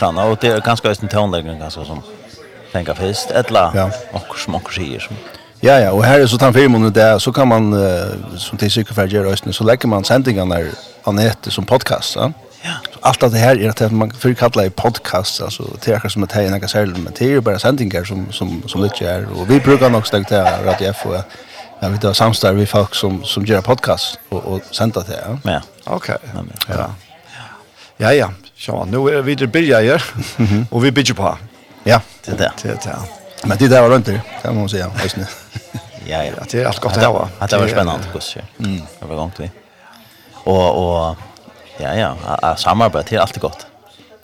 Ja. 0.00 0.24
Och 0.24 0.38
det 0.40 0.48
är 0.48 0.60
ganska 0.60 0.88
en 0.88 1.08
tonläggning 1.08 1.58
ganska 1.58 1.84
som 1.84 2.02
tänka 2.72 2.94
fest 2.94 3.30
eller 3.30 3.90
och 4.12 4.38
smockar 4.38 4.72
sig 4.72 5.00
som. 5.00 5.16
Ja, 5.60 5.78
ja, 5.78 5.92
och 5.92 6.04
här 6.04 6.20
är 6.20 6.26
så 6.26 6.38
tann 6.38 6.54
firmaen 6.54 6.92
där 6.92 7.18
så 7.18 7.32
kan 7.32 7.48
man, 7.48 7.74
som 8.36 8.58
till 8.58 8.70
cykelfärd 8.70 9.10
ferdig 9.10 9.12
gjør 9.12 9.52
så 9.52 9.64
lägger 9.64 9.88
man 9.88 10.04
sändningarna 10.04 10.54
der, 10.54 11.12
nätet 11.12 11.52
som 11.52 11.66
podcast, 11.66 12.16
ja? 12.16 12.32
Ja. 12.62 12.70
Allt 13.00 13.20
det 13.20 13.38
här 13.38 13.60
är 13.60 13.68
att 13.68 13.92
man 13.92 14.10
för 14.10 14.34
kallar 14.34 14.64
i 14.64 14.70
podcast 14.70 15.40
alltså 15.42 15.76
det 15.84 15.92
är 15.92 16.08
som 16.08 16.22
att 16.22 16.30
det 16.30 16.42
är 16.42 16.50
några 16.50 16.68
särskilt 16.68 16.98
men 16.98 17.12
det 17.18 17.24
är 17.24 17.28
ju 17.28 17.40
bara 17.40 17.58
sändningar 17.58 18.04
som 18.04 18.32
som 18.32 18.62
som 18.66 18.80
det 18.80 19.02
är 19.02 19.26
och 19.40 19.50
vi 19.50 19.60
brukar 19.60 19.90
nog 19.90 20.06
stäcka 20.06 20.28
till 20.28 20.36
Radio 20.36 20.70
att 20.70 20.80
jag 20.80 21.24
Ja, 21.82 21.88
vi 21.88 21.98
tar 21.98 22.12
samstarv 22.12 22.56
med 22.56 22.68
folk 22.68 22.94
som, 22.94 23.24
som 23.24 23.46
gör 23.46 23.60
podcast 23.60 24.18
och, 24.28 24.44
och 24.44 24.60
sända 24.70 25.00
det. 25.00 25.24
Ja, 25.26 25.38
Ja. 25.52 25.60
okej. 25.84 26.16
Okay. 26.22 26.44
Ja. 26.68 26.94
Ja, 27.96 28.12
ja. 28.12 28.32
Så 28.56 28.84
nu 28.84 28.96
är 28.96 29.22
vi 29.22 29.34
där 29.34 29.46
börjar 29.46 29.80
här 29.80 30.02
och 30.70 30.84
vi 30.84 30.92
bygger 30.92 31.14
på. 31.14 31.38
Ja, 31.84 32.00
det 32.24 32.30
där. 32.30 32.52
det. 32.62 32.68
Det 32.68 32.74
det. 32.84 32.96
Men 33.44 33.58
det 33.58 33.68
där 33.68 33.82
var 33.82 33.88
runt 33.90 34.06
det, 34.06 34.20
kan 34.42 34.56
man 34.56 34.68
säga. 34.68 34.90
Ja, 36.06 36.24
ja. 36.24 36.32
Det 36.50 36.62
är 36.62 36.66
allt 36.66 36.78
gott 36.78 36.96
att 36.96 37.04
ha. 37.04 37.28
Det 37.48 37.58
var 37.58 37.68
spännande. 37.68 38.04
Det 38.58 39.06
var 39.06 39.16
långt 39.16 39.36
det. 39.36 39.50
Och, 40.34 41.08
och 41.08 41.16
Ja, 41.80 42.16
ja, 42.42 42.56
samarbete 42.56 43.08
till 43.08 43.18
alltid 43.18 43.42
gott. 43.42 43.66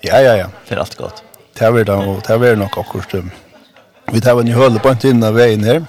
Ja, 0.00 0.20
ja, 0.20 0.36
ja. 0.36 0.46
Det 0.46 0.68
Till 0.68 0.78
alltid 0.78 0.98
gott. 0.98 1.22
Det 1.58 1.70
var 1.70 1.84
det 1.84 1.92
och 1.92 2.22
det 2.26 2.36
var 2.36 2.56
nog 2.56 2.78
akkurat 2.78 3.10
det. 3.10 3.24
Vi 4.12 4.20
tar 4.20 4.40
en 4.40 4.48
höll 4.48 4.78
på 4.78 4.90
inte 4.90 5.28
av 5.28 5.34
vägen 5.34 5.64
här. 5.64 5.84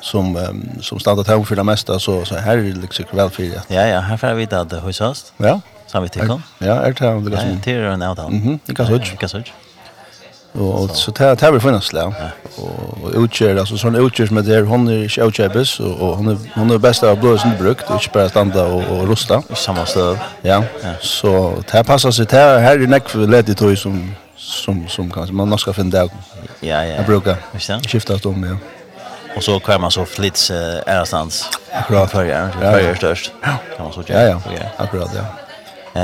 Som 0.00 0.36
um, 0.36 0.68
som 0.82 1.00
startat 1.00 1.26
hem 1.28 1.44
för 1.44 1.56
det 1.56 1.64
mesta 1.64 1.98
så 1.98 2.24
så 2.24 2.34
här 2.34 2.58
är 2.58 2.62
det 2.62 2.80
liksom 2.80 3.04
väl 3.10 3.30
för 3.30 3.42
det. 3.42 3.62
Ja, 3.68 3.86
ja, 3.86 4.00
här 4.00 4.16
får 4.16 4.34
vi 4.34 4.46
det 4.46 4.80
hos 4.80 5.00
oss. 5.00 5.32
Ja. 5.36 5.60
Så 5.86 6.00
vi 6.00 6.08
tycker. 6.08 6.40
Ja, 6.58 6.74
är 6.74 6.92
det 6.92 7.00
här 7.00 7.30
det 7.30 7.36
som. 7.36 7.50
Ja, 7.50 7.56
det 7.64 7.72
är 7.72 7.82
en 7.82 8.02
annan. 8.02 8.32
Mhm, 8.32 8.58
det 8.66 8.74
kan 8.74 8.86
så. 8.86 8.92
Det 8.92 9.16
kan 9.18 9.28
så. 9.28 9.42
Och 10.52 10.90
så 10.90 11.12
tar 11.12 11.36
tar 11.36 11.52
vi 11.52 11.60
finnas 11.60 11.90
där. 11.90 12.14
Och 12.56 13.24
utger 13.24 13.56
alltså 13.56 13.76
sån 13.76 13.94
utger 13.94 14.26
som 14.26 14.44
där 14.44 14.62
hon 14.62 14.88
är 14.88 15.08
inte 15.08 15.80
och 15.80 16.00
och 16.00 16.16
hon 16.16 16.28
är 16.28 16.36
hon 16.54 16.70
är 16.70 16.78
bästa 16.78 17.10
av 17.10 17.20
blåsen 17.20 17.50
brukt 17.58 17.90
och 17.90 17.94
inte 17.94 18.08
bara 18.12 18.28
standa 18.28 18.64
och, 18.66 18.98
och 18.98 19.08
rosta 19.08 19.42
i 19.52 19.54
samma 19.54 19.86
stöd. 19.86 20.18
Ja. 20.42 20.64
Så 21.00 21.62
det 21.72 21.84
passar 21.84 22.10
sig 22.10 22.26
där 22.26 22.58
här 22.58 22.82
i 22.82 22.86
näck 22.86 23.08
för 23.08 23.26
ledigt 23.26 23.58
tog 23.58 23.78
som 23.78 24.14
som 24.36 24.88
som 24.88 25.10
kanske 25.10 25.34
man 25.34 25.58
ska 25.58 25.72
finna 25.72 25.90
där. 25.90 26.08
Ja 26.60 26.84
ja. 26.84 26.84
Jag 26.84 27.06
brukar. 27.06 27.36
Skifta 27.88 28.14
åt 28.14 28.26
om 28.26 28.44
ja. 28.44 28.56
Och 29.36 29.42
så 29.42 29.60
kan 29.60 29.80
man 29.80 29.90
så 29.90 30.04
flits 30.04 30.50
är 30.50 30.92
någonstans. 30.92 31.50
Akkurat 31.72 32.10
för 32.10 32.24
ja. 32.24 32.48
För 32.50 32.94
störst. 32.94 33.32
Kan 33.76 33.84
man 33.84 33.92
så 33.92 34.02
Ja 34.06 34.20
ja. 34.20 34.40
Akkurat 34.76 35.10
ja. 35.14 35.24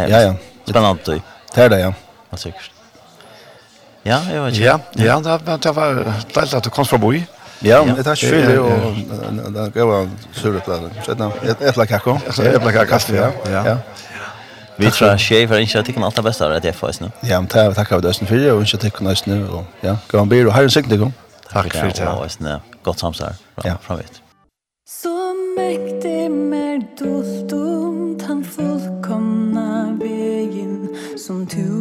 Ja 0.08 0.20
ja. 0.20 0.34
Spännande. 0.64 1.20
Det 1.54 1.62
är 1.62 1.68
det 1.68 1.80
ja. 1.80 1.94
Vad 2.30 2.40
säkert. 2.40 2.70
Ja, 4.06 4.20
jeg 4.30 4.42
vet 4.42 4.58
ikke. 4.60 4.64
Ja, 4.64 4.76
ja 5.02 5.16
det, 5.24 5.62
det 5.64 5.72
var 5.76 5.98
deilig 6.34 6.54
at 6.60 6.64
du 6.64 6.70
kom 6.70 6.86
fra 6.86 6.98
boi. 7.02 7.24
Ja, 7.64 7.80
det 7.88 8.06
er 8.06 8.18
skyldig, 8.20 8.58
og 8.60 8.96
det 9.54 9.70
går 9.74 9.92
an 9.96 10.10
surre 10.36 10.60
på 10.60 10.76
det. 10.76 10.90
Så 11.04 11.14
et 11.16 11.62
eple 11.70 11.86
kakko. 11.88 12.18
Eple 12.52 12.72
kakko, 12.76 13.14
ja. 13.16 13.30
ja. 13.64 13.76
Vi 14.76 14.90
tror 14.92 15.16
skje 15.16 15.46
for 15.48 15.56
ikke 15.56 15.78
at 15.80 15.88
ikke 15.88 16.04
alt 16.04 16.16
det 16.16 16.24
beste 16.26 16.44
av 16.44 16.52
det 16.60 16.68
jeg 16.68 16.76
får 16.76 16.98
nå. 17.00 17.08
Ja, 17.24 17.40
men 17.40 17.48
det 17.52 17.64
takker 17.78 17.96
vi 17.96 18.06
døsten 18.06 18.28
for, 18.28 18.44
og 18.52 18.62
ikke 18.66 18.82
tikkene 18.84 19.14
oss 19.16 19.24
nå. 19.26 19.64
Ja, 19.82 19.96
gå 20.10 20.20
an 20.20 20.28
byr, 20.28 20.50
og 20.50 20.54
herren 20.54 20.70
sikkert 20.70 20.98
ikke. 20.98 21.10
Takk 21.48 21.72
for 21.72 21.96
det. 21.96 22.08
Og 22.12 22.26
oss 22.26 22.40
nå, 22.40 22.58
godt 22.84 23.02
Ja. 23.64 23.76
fra 23.80 23.96
vidt. 23.96 24.20
Så 24.86 25.34
mektig 25.56 26.30
mer 26.30 26.78
dolt 27.00 27.52
om 27.52 28.18
tan 28.20 28.44
fullkomna 28.44 29.96
vegin 29.98 30.90
som 31.18 31.46
du 31.46 31.75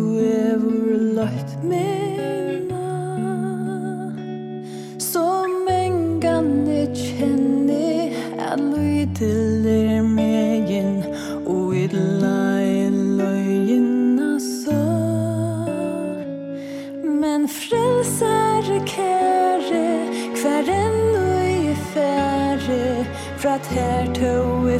för 23.45 23.51
att 23.51 23.65
här 23.65 24.05
tog 24.05 24.71
i 24.71 24.79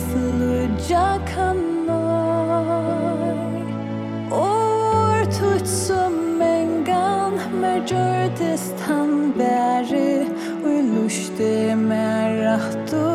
kan 0.78 1.18
kanar 1.28 1.86
År 4.32 5.26
tut 5.32 5.68
som 5.68 6.42
en 6.42 6.84
gang 6.84 7.40
mer 7.62 7.84
gjørtest 7.86 8.80
han 8.88 9.34
bære 9.38 10.26
og 10.64 10.72
i 10.72 10.82
luste 10.82 11.76
med 11.76 12.42
rattor 12.42 13.15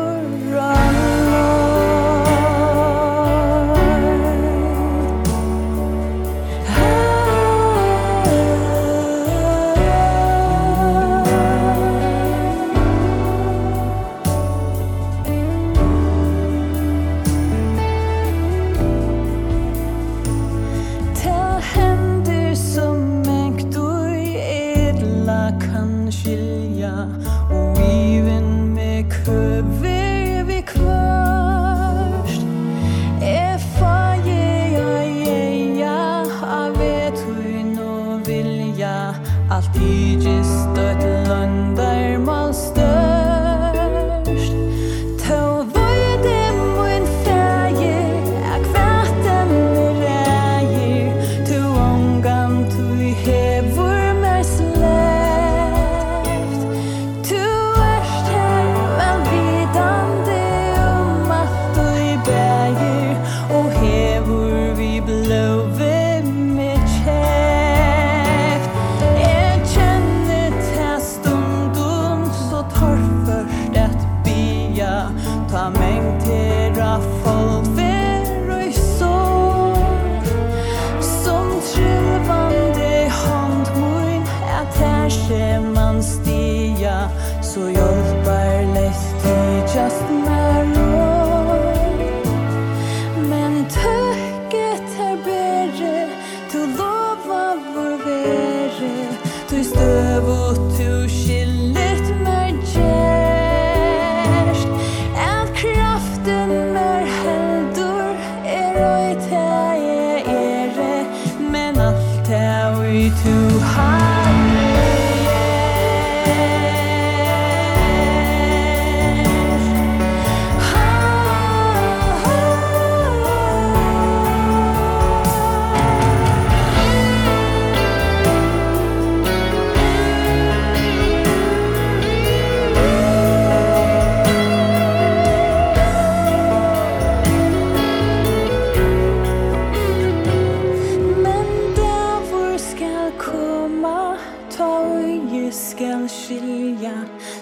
summa 143.41 144.17
tøye 144.49 145.51
skal 145.51 146.09
skilja 146.09 146.93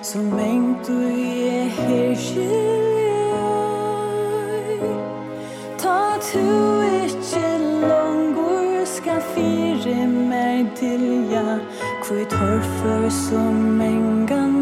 Så 0.02 0.18
mengt 0.18 0.88
du 0.88 0.94
er 0.94 1.64
her 1.64 2.16
skilja. 2.16 3.50
Ta 5.78 6.00
tu 6.22 6.46
ikkje 7.04 7.50
langur 7.82 8.86
skal 8.86 9.22
fyre 9.34 10.08
meg 10.08 10.72
til 10.76 11.04
ja 11.32 11.60
Hvor 12.08 12.24
torfer 12.36 13.10
som 13.10 13.82
engan 13.82 14.59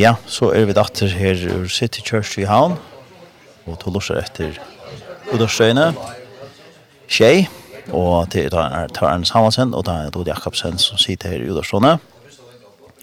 Ja, 0.00 0.14
så 0.24 0.46
er 0.56 0.64
vi 0.64 0.72
datter 0.72 1.10
her 1.12 1.36
ur 1.52 1.66
City 1.68 2.00
Church 2.00 2.38
i 2.40 2.46
Havn, 2.48 2.78
og 3.68 3.74
to 3.82 3.90
lorser 3.92 4.16
etter 4.22 4.54
Udarstøyne, 5.34 5.90
Kjei, 7.10 7.42
og 7.92 8.30
til 8.32 8.48
er 8.56 8.88
Tarnes 8.96 9.34
Havansen, 9.34 9.74
og 9.76 9.84
det 9.84 9.96
er 9.98 10.14
Dodi 10.14 10.32
Jakobsen 10.32 10.80
som 10.80 10.96
sitter 10.96 11.34
her 11.34 11.44
i 11.44 11.50
Udarstøyne. 11.52 11.98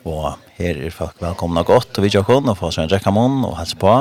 Og 0.09 0.39
her 0.57 0.79
er 0.87 0.95
folk 0.95 1.21
velkomna 1.21 1.61
godt, 1.67 1.99
og 1.99 2.07
vi 2.07 2.09
tjokk 2.15 2.31
og 2.39 2.49
få 2.57 2.71
seg 2.73 2.87
en 2.87 2.95
rekkamon 2.95 3.45
og 3.45 3.53
helse 3.59 3.77
på. 3.77 3.93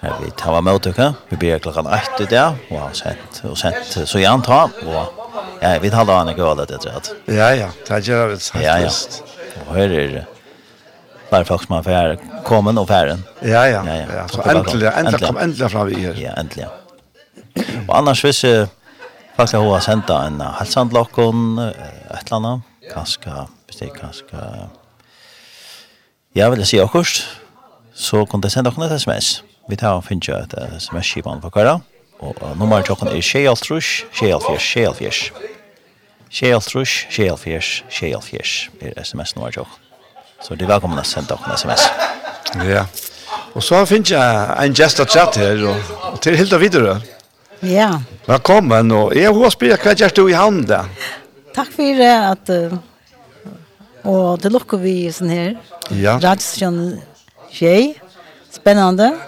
Her 0.00 0.18
vi 0.24 0.32
tar 0.42 0.56
med 0.56 0.72
møtøkka, 0.72 1.12
vi 1.30 1.38
blir 1.38 1.62
klokkan 1.62 1.86
8 1.86 2.26
i 2.26 2.32
dag, 2.34 2.58
og 2.72 2.82
har 2.88 2.98
sent, 2.98 3.44
og 3.46 3.54
sent, 3.60 3.94
så 4.10 4.18
gjerne 4.18 4.42
ta, 4.42 4.64
og 4.66 5.62
ja, 5.62 5.76
vi 5.78 5.94
tar 5.94 6.10
da 6.10 6.18
en 6.24 6.34
gøy, 6.34 6.50
det 6.64 6.82
tror 6.82 6.98
jeg. 6.98 7.16
Ja, 7.38 7.54
ja, 7.62 7.70
det 7.86 7.96
er 8.00 8.10
gjerne, 8.10 8.42
det 8.42 8.52
er 8.58 8.66
Ja, 8.66 8.76
ja, 8.88 9.64
og 9.68 9.74
her 9.76 9.98
er 10.02 10.14
det 10.18 10.26
bare 11.30 11.44
folk 11.44 11.66
som 11.66 11.74
har 11.74 11.82
färre 11.82 12.18
kommen 12.44 12.78
och 12.78 12.88
färren. 12.88 13.24
Ja, 13.40 13.68
ja. 13.68 13.82
ja, 13.86 13.96
ja. 13.96 14.06
ja 14.16 14.28
så 14.28 14.42
äntligen, 14.42 14.92
äntligen 14.92 15.26
kom 15.26 15.36
äntligen 15.36 15.70
fram 15.70 15.86
vi 15.86 15.94
her. 15.94 16.14
Ja, 16.14 16.32
endelig. 16.32 16.66
Och 17.88 17.98
annars 17.98 18.24
hvis 18.24 18.44
jeg 18.44 18.68
faktisk 19.36 19.56
har 19.56 19.80
sendt 19.80 20.10
en 20.10 20.40
halsandlockon, 20.40 21.58
et 21.58 22.26
eller 22.26 22.36
annat. 22.36 22.60
Ganska, 22.94 23.46
bestick, 23.66 23.92
ja, 24.30 24.68
Jag 26.32 26.50
vill 26.50 26.66
si 26.66 26.80
akkurat, 26.80 27.26
så 27.94 28.26
kunde 28.26 28.50
sende 28.50 28.70
dere 28.70 28.86
et 28.86 29.00
sms. 29.00 29.42
Vi 29.68 29.76
tar 29.76 29.96
og 29.98 30.04
finner 30.04 30.44
et 30.44 30.54
sms-skipan 30.78 31.40
på 31.40 31.50
kvar. 31.50 31.80
Och 32.18 32.58
nummeret 32.58 32.84
til 32.84 32.94
dere 33.00 33.16
er 33.16 33.22
tjejalfjärs, 33.22 34.04
tjejalfjärs. 34.12 35.32
Tjejaltrush, 36.30 37.10
tjejalfjärs, 37.10 37.84
tjejalfjärs. 37.90 38.70
Det 38.80 38.92
er 38.96 39.02
sms-nummeret 39.02 39.54
til 39.54 39.62
dere. 39.62 39.89
Så 40.40 40.56
det 40.56 40.64
er 40.64 40.70
velkommen 40.72 41.00
å 41.00 41.04
sende 41.04 41.36
dere 41.36 41.52
en 41.52 41.58
sms. 41.58 41.82
Ja. 42.64 42.86
Og 43.52 43.64
så 43.64 43.82
finner 43.86 44.14
jeg 44.14 44.54
en 44.64 44.74
gäst 44.74 45.00
att 45.00 45.12
chat 45.12 45.36
her, 45.36 45.64
og, 45.68 45.90
og 46.12 46.20
til 46.24 46.36
Hilda 46.36 46.58
videre. 46.58 47.00
Ja. 47.60 48.00
Välkommen 48.26 48.90
och 48.90 49.16
jag 49.16 49.34
hoppas 49.34 49.54
att 49.54 49.84
hva 49.84 49.94
gjør 49.94 50.14
du 50.14 50.30
i 50.30 50.32
handen. 50.32 50.88
takk 51.54 51.72
for 51.72 51.98
det 51.98 52.28
att 52.30 52.50
og 54.04 54.40
det 54.40 54.52
lukker 54.52 54.78
vi 54.78 55.12
sånn 55.12 55.28
her. 55.28 55.56
Ja. 55.90 56.18
Radisson 56.22 57.00
tjej. 57.50 58.00
Spännande. 58.50 59.18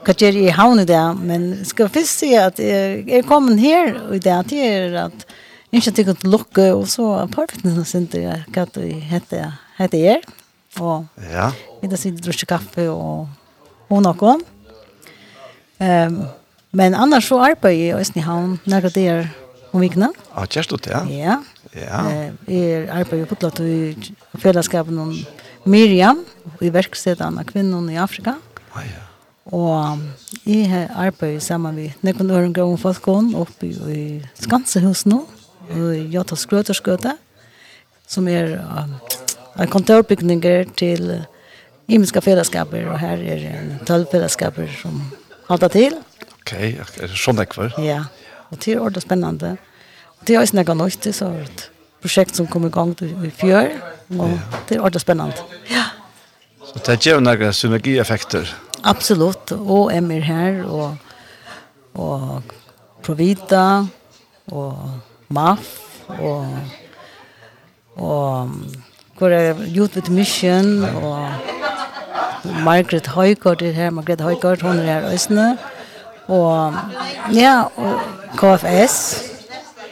Och 0.00 0.08
jag 0.22 0.34
i 0.34 0.48
havn 0.48 0.80
i 0.80 0.84
det, 0.84 1.16
men 1.22 1.64
ska 1.64 1.88
først 1.88 2.18
si 2.18 2.34
at 2.34 2.58
jeg 2.58 3.04
er 3.12 3.22
kommet 3.28 3.60
her 3.60 3.92
i 4.14 4.18
det 4.18 4.46
til 4.48 4.96
at 4.96 5.26
jeg 5.72 5.82
ikke 5.82 5.90
tycker 5.90 6.12
att 6.12 6.24
locka 6.24 6.74
og 6.74 6.88
så 6.88 7.28
perfekt 7.28 7.64
nästan 7.64 8.00
inte 8.00 8.44
hva 8.48 8.64
det 8.74 8.94
heter 8.94 9.10
hette 9.10 9.52
heter 9.80 10.04
jeg. 10.04 10.22
Og 10.78 11.06
ja. 11.30 11.50
vi 11.80 11.90
da 11.90 11.98
sitter 11.98 12.20
og 12.20 12.28
drukker 12.28 12.50
kaffe 12.52 12.86
og, 12.92 13.28
hun 13.90 14.06
og 14.06 14.22
noe. 14.22 14.36
Um, 15.80 16.20
men 16.76 16.94
annars 16.94 17.26
så 17.30 17.40
arbeider 17.42 17.78
jeg 17.80 17.96
i 17.96 18.00
Østnihavn 18.04 18.58
når 18.68 18.90
det 18.94 19.06
er 19.10 19.30
om 19.72 19.82
vikene. 19.82 20.10
Ja, 20.34 20.44
kjærst 20.46 20.72
du 20.72 20.78
det? 20.82 20.98
Ja. 21.14 21.40
Ja. 21.74 22.00
Jeg 22.50 22.88
arbeider 22.90 23.28
på 23.30 23.38
klart 23.38 23.60
i 23.62 23.94
fellesskapen 24.42 24.98
om 24.98 25.12
Miriam, 25.70 26.24
i 26.62 26.70
verkstedene 26.72 27.42
av 27.42 27.50
kvinnen 27.50 27.86
i 27.92 27.98
Afrika. 28.00 28.36
Ah, 28.74 28.86
ja. 28.86 29.04
Og 29.50 29.98
jeg 30.46 30.86
arbeider 30.94 31.42
sammen 31.42 31.74
med 31.74 32.04
Nekon 32.06 32.30
Ørenga 32.30 32.66
og 32.66 32.78
Falkon 32.82 33.32
oppe 33.38 33.70
i, 33.70 33.72
i 33.90 34.02
Skansehus 34.42 35.06
nå, 35.10 35.24
i 35.70 36.04
Jotas 36.12 36.46
Grøterskøte, 36.50 37.16
som 38.10 38.28
er 38.30 38.56
um, 38.58 38.96
en 39.58 39.70
kontorbygninger 39.70 40.70
til 40.78 41.10
imenska 41.90 42.22
fellesskaper, 42.22 42.86
og 42.90 42.98
her 43.02 43.22
er 43.34 43.48
tolv 43.88 44.06
fellesskaper 44.12 44.70
som 44.82 45.00
halter 45.48 45.72
til. 45.74 45.98
Ok, 46.40 46.54
er 46.54 46.86
det 47.00 47.18
sånn 47.18 47.42
ekvar? 47.42 47.74
Ja, 47.82 48.04
og 48.50 48.60
det 48.62 48.74
er 48.74 48.80
ordentlig 48.80 49.04
spennende. 49.04 49.56
Og 50.20 50.26
det 50.28 50.36
er 50.36 50.42
også 50.42 50.58
nekka 50.58 50.76
nøyt, 50.78 51.00
det 51.04 51.14
er 51.24 51.38
et 51.42 51.66
prosjekt 52.00 52.38
som 52.38 52.48
kom 52.50 52.66
i 52.68 52.72
gang 52.72 52.94
i 53.00 53.32
fjør, 53.40 53.72
og 54.16 54.36
det 54.68 54.76
er 54.76 54.82
ordentlig 54.82 55.04
spennende. 55.04 55.46
Ja. 55.70 55.88
Så 56.70 56.82
det 56.86 56.98
er 57.00 57.16
jo 57.16 57.22
nekka 57.24 57.52
synergieffekter? 57.56 58.50
Absolutt, 58.88 59.52
og 59.52 59.90
M 59.92 60.10
er 60.14 60.24
her, 60.24 60.60
og, 60.64 60.96
og 61.94 62.54
Provita, 63.04 63.86
og 64.50 65.00
MAF, 65.28 65.74
og, 66.18 66.46
og 67.96 68.54
hvor 69.20 69.28
er 69.36 69.54
Youth 69.76 69.96
with 69.96 70.10
Mission, 70.10 70.84
og 70.84 71.28
Margaret 72.64 73.06
Høygaard 73.06 73.62
er 73.62 73.72
her, 73.76 73.90
Margaret 73.90 74.20
Høygaard, 74.20 74.62
hun 74.62 74.78
er 74.78 74.82
her 74.82 75.12
også. 75.12 75.56
og 76.28 76.74
ja, 77.34 77.62
og 77.76 78.00
KFS, 78.38 79.26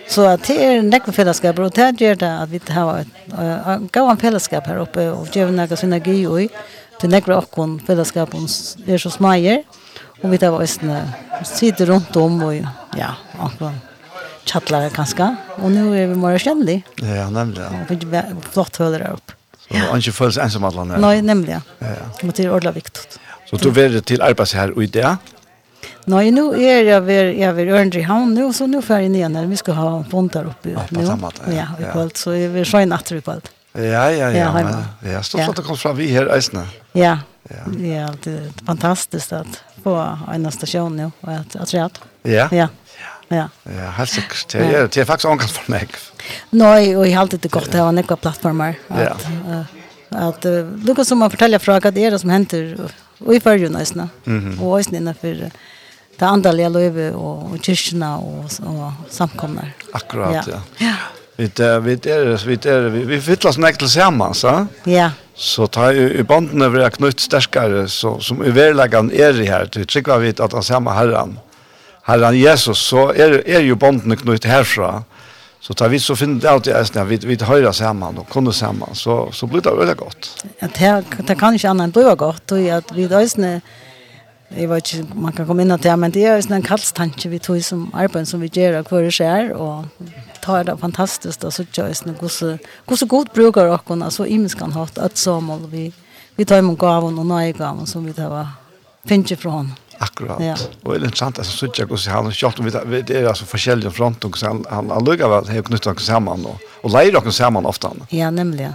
Så 0.08 0.24
at 0.24 0.46
det 0.48 0.54
er 0.64 0.78
en 0.78 0.86
nekve 0.88 1.12
fellesskap, 1.12 1.58
og 1.58 1.74
det 1.76 1.98
gjør 2.00 2.14
det 2.14 2.28
at 2.42 2.52
vi 2.52 2.60
har 2.72 3.02
et 3.02 3.90
gav 3.92 4.08
en 4.08 4.20
fellesskap 4.20 4.66
her 4.66 4.80
oppe, 4.80 5.04
og 5.12 5.28
gjør 5.28 5.50
vi 5.50 5.56
nekve 5.58 5.76
synergi 5.76 6.16
i, 6.44 6.48
til 7.00 7.12
nekve 7.12 7.36
okkon 7.36 7.76
fellesskap 7.86 8.32
om 8.34 8.48
er 8.86 8.96
så 8.96 9.12
smager, 9.12 9.60
og 10.22 10.30
vi 10.32 10.40
tar 10.40 10.56
væsne, 10.56 11.02
sitter 11.44 11.92
rundt 11.92 12.16
om, 12.16 12.42
og 12.42 12.54
ja, 12.96 13.12
akkurat 13.36 13.87
tjattlar 14.48 14.88
kanskje, 14.94 15.30
og 15.58 15.72
nå 15.74 15.88
er 15.94 16.08
vi 16.10 16.18
mer 16.18 16.38
kjennelig. 16.42 16.82
Ja, 17.02 17.28
nemlig. 17.30 17.64
Ja. 17.64 17.84
Vi 17.88 18.16
har 18.16 18.36
flott 18.50 18.76
höll 18.76 18.92
där 18.92 19.10
upp. 19.12 19.32
Så 19.68 19.76
ja. 19.76 19.96
inte 19.96 20.12
följs 20.12 20.38
ensam 20.38 20.64
alla 20.64 20.84
när. 20.84 20.98
Nei, 20.98 21.22
nemlig. 21.22 21.60
Ja. 21.78 21.88
Men 22.22 22.32
det 22.36 22.44
er 22.44 22.50
ordentlig 22.50 22.74
viktig. 22.74 23.20
Så 23.50 23.56
du 23.56 23.70
vill 23.70 24.02
till 24.02 24.22
arbets 24.22 24.54
här 24.54 24.70
och 24.70 24.82
idé? 24.82 25.16
Nei, 26.08 26.30
nå 26.32 26.54
er 26.56 26.86
jeg 26.88 27.04
ved, 27.04 27.34
jeg 27.36 27.54
ved 27.56 27.70
Ørndri 27.76 28.02
Havn 28.08 28.32
nå, 28.34 28.48
så 28.56 28.66
nå 28.66 28.78
nu 28.78 28.82
färgen 28.82 29.14
igen 29.14 29.32
när 29.32 29.46
vi 29.46 29.56
skal 29.56 29.74
ha 29.74 30.04
bont 30.10 30.32
der 30.32 30.46
oppe. 30.48 30.70
ja, 30.70 30.84
nu. 30.90 31.06
Samma, 31.06 31.32
ja, 31.46 31.52
ja, 31.52 31.66
vi 31.78 31.84
kvällt 31.84 32.16
så 32.16 32.32
jeg 32.32 32.52
vil 32.52 32.64
se 32.64 32.70
sjöna 32.70 32.96
natt 32.96 33.12
vi 33.12 33.20
kvällt. 33.20 33.50
Ja, 33.72 33.82
ja, 33.82 34.10
ja. 34.10 34.30
Ja, 34.30 34.52
men, 34.52 35.12
ja 35.12 35.22
stort 35.22 35.40
ja. 35.40 35.50
att 35.50 35.56
det 35.56 35.62
kom 35.62 35.76
fram 35.76 35.96
vi 35.96 36.06
her, 36.06 36.26
Eisne. 36.34 36.66
Ja. 36.92 37.18
Ja. 37.50 37.64
Ja, 37.78 38.08
det 38.24 38.32
er 38.32 38.64
fantastisk 38.66 39.32
at 39.32 39.60
få 39.84 39.94
en 40.32 40.50
stasjon 40.52 40.96
nå, 40.96 41.10
og 41.20 41.32
at 41.32 41.56
att 41.56 41.74
att 41.74 42.00
Ja. 42.22 42.48
Ja. 42.52 42.68
Ja. 43.28 43.48
Ja, 43.68 43.90
helt 43.98 44.12
sikkert. 44.12 44.46
Det 44.54 44.64
er, 44.64 44.86
det 44.88 45.02
er 45.02 45.08
faktisk 45.08 45.28
ångast 45.30 45.58
for 45.58 45.72
meg. 45.72 45.92
Nei, 46.56 46.94
og 46.94 47.04
jeg 47.04 47.16
har 47.16 47.26
alltid 47.26 47.44
det 47.44 47.52
godt 47.52 47.74
av 47.76 47.90
nekva 47.96 48.16
plattformer. 48.20 48.78
At, 48.88 49.28
Ja. 49.48 49.64
At, 50.08 50.46
uh, 50.48 50.70
lukka 50.88 51.04
som 51.04 51.20
man 51.20 51.28
forteller 51.28 51.60
fra 51.60 51.76
hva 51.84 51.90
det 51.92 52.06
er 52.08 52.16
som 52.16 52.30
henter, 52.32 52.70
og 53.20 53.34
i 53.34 53.40
fyrrjun 53.44 53.76
òsne, 53.76 54.06
og 54.56 54.78
også 54.78 54.96
innenfor 54.96 55.42
det 56.18 56.26
andalige 56.26 56.70
løyve 56.72 57.10
og, 57.12 57.52
og 57.52 57.60
kyrkjene 57.62 58.08
og, 58.16 58.48
og 58.66 59.12
samkomner. 59.12 59.74
Akkurat, 59.92 60.48
ja. 60.48 60.62
ja. 60.80 60.96
Vi 61.38 61.46
er, 61.62 61.78
vi 61.84 61.92
er, 62.10 62.32
vi 62.46 62.56
er, 62.66 62.88
vi 62.90 63.04
vi 63.06 63.20
fyller 63.22 63.52
oss 63.52 63.60
til 63.78 63.90
sammen, 63.90 64.34
så? 64.34 64.66
Ja. 64.90 65.12
Så 65.38 65.68
ta 65.70 65.92
i 65.92 66.18
i 66.18 66.24
bandene 66.26 66.66
vi 66.74 66.80
er 66.82 66.90
knytt 66.90 67.20
sterkere, 67.22 67.84
så, 67.88 68.16
som 68.20 68.42
i 68.42 68.50
verleggen 68.50 69.12
er 69.14 69.38
i 69.38 69.46
her, 69.46 69.68
til 69.70 69.86
trykker 69.86 70.18
vi 70.18 70.32
at 70.34 70.52
han 70.52 70.62
sammen 70.66 70.96
herren. 70.96 71.36
Herren 72.08 72.38
Jesus, 72.38 72.80
så 72.88 73.10
er, 73.12 73.42
er 73.44 73.66
jo 73.66 73.76
båndene 73.76 74.16
knytt 74.16 74.46
herfra. 74.48 75.02
Så 75.60 75.74
tar 75.74 75.90
vi 75.92 75.98
så 76.00 76.14
finner 76.16 76.40
det 76.40 76.48
alltid 76.48 76.76
eisene, 76.78 77.04
vi, 77.10 77.18
vi 77.26 77.36
høyre 77.44 77.72
sammen 77.74 78.20
og 78.22 78.28
kunne 78.30 78.54
sammen, 78.54 78.94
så, 78.96 79.26
så 79.34 79.48
blir 79.50 79.60
det 79.60 79.74
veldig 79.76 79.96
godt. 79.98 80.28
Ja, 80.62 80.68
det, 80.72 80.92
det 81.28 81.36
kan 81.36 81.56
ikke 81.58 81.72
annet 81.72 81.88
enn 81.88 81.94
bli 81.96 82.14
godt, 82.16 82.54
og 82.54 82.68
at 82.72 82.92
vi 82.96 83.04
eisene, 83.18 83.58
jeg 84.54 84.70
vet 84.70 84.92
ikke, 84.94 85.18
man 85.18 85.34
kan 85.36 85.48
komme 85.48 85.66
inn 85.66 85.74
til 85.74 85.82
det, 85.84 85.96
men 86.00 86.14
det 86.14 86.22
er 86.24 86.38
eisene 86.38 86.60
en 86.62 86.64
kallstanke 86.64 87.28
vi 87.28 87.40
tog 87.42 87.58
som 87.66 87.88
arbeid 87.92 88.30
som 88.30 88.40
vi 88.40 88.48
gjør 88.54 88.78
av 88.80 88.92
det 88.94 89.12
skjer, 89.18 89.50
og 89.58 89.90
tar 90.44 90.64
det 90.70 90.78
fantastisk, 90.80 91.44
og 91.44 91.52
så 91.52 91.66
gjør 91.66 91.90
eisene 91.90 92.14
hvordan 92.16 93.10
god 93.10 93.34
bruker 93.34 93.68
dere, 93.68 93.82
og 93.98 94.14
så 94.14 94.24
imenskan 94.24 94.72
hatt, 94.78 94.96
at 94.96 95.18
så 95.18 95.40
må 95.42 95.58
vi, 95.68 95.90
vi 96.38 96.46
tar 96.48 96.62
imot 96.62 96.78
gaven 96.80 97.18
og 97.18 97.28
nøye 97.28 97.52
gaven 97.58 97.90
som 97.90 98.06
vi 98.06 98.16
tar 98.16 98.54
finnes 99.08 99.36
fra 99.42 99.58
hånden. 99.58 99.76
Akkurat. 100.00 100.40
Ja. 100.40 100.54
Og 100.84 100.92
det 100.94 101.00
er 101.00 101.04
interessant, 101.08 101.38
altså, 101.42 101.56
så 101.56 101.66
ikke 101.66 101.88
hvordan 101.90 102.14
han 102.14 102.34
kjørt, 102.38 102.60
vi, 102.90 103.00
det 103.02 103.16
er 103.18 103.26
altså 103.32 103.48
forskjellige 103.50 103.90
front, 103.90 104.24
og 104.24 104.36
han, 104.42 104.60
han, 104.70 104.92
han 104.94 105.04
lukker 105.06 105.30
vel, 105.32 105.48
har 105.50 105.64
knyttet 105.66 105.88
dere 105.90 106.04
sammen, 106.04 106.44
og, 106.46 106.62
og 106.86 106.94
leier 106.94 107.16
dere 107.16 107.34
sammen 107.34 107.66
ofte. 107.66 107.90
Ja, 108.14 108.30
nemlig. 108.30 108.70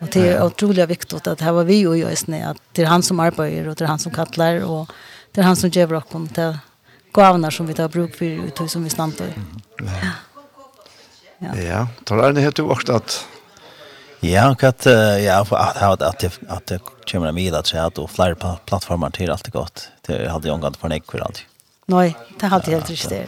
Og 0.00 0.08
det 0.14 0.22
er 0.30 0.44
utrolig 0.46 0.86
viktig 0.88 1.18
at 1.28 1.42
her 1.44 1.52
var 1.52 1.66
vi 1.68 1.82
jo 1.82 1.92
i 1.92 2.04
Øsne, 2.08 2.40
at 2.54 2.60
det 2.76 2.86
er 2.86 2.92
han 2.92 3.02
som 3.04 3.20
arbeider, 3.20 3.68
og 3.68 3.76
det 3.76 3.84
er 3.84 3.90
han 3.92 4.00
som 4.00 4.14
kattler, 4.14 4.62
og 4.64 4.88
det 5.34 5.42
er 5.42 5.48
han 5.50 5.58
som 5.58 5.70
gjør 5.74 5.96
dere 5.98 6.22
til 6.38 6.56
gavene 7.18 7.50
som 7.52 7.66
vi 7.68 7.74
tar 7.74 7.90
bruk 7.92 8.14
for, 8.16 8.46
og 8.64 8.70
som 8.70 8.86
vi 8.86 8.94
snakker. 8.94 9.34
Ja. 9.82 10.14
Ja. 11.40 11.52
Ja, 11.56 11.84
tar 12.04 12.16
det 12.20 12.24
Ja. 12.24 12.32
det 12.36 12.42
helt 12.44 12.58
jo 12.58 12.68
også 12.68 12.96
at 13.00 13.18
Ja, 14.20 14.54
kat 14.54 14.86
ja, 15.24 15.46
att 15.50 15.82
att 15.82 16.02
att 16.02 16.24
att 16.48 16.72
kommer 17.12 17.26
det 17.26 17.32
med 17.32 17.54
att 17.54 17.66
säga 17.66 17.86
att 17.86 18.10
fler 18.10 18.34
plattformar 18.66 19.10
till 19.10 19.30
allt 19.30 19.48
gott. 19.48 19.88
Det 20.06 20.28
hade 20.28 20.48
jag 20.48 20.54
angått 20.54 20.80
på 20.80 20.86
en 20.86 20.92
ekvivalent. 20.92 21.42
Nej, 21.86 22.16
det 22.40 22.46
hade 22.46 22.70
helt 22.70 22.90
rätt 22.90 23.08
det. 23.08 23.26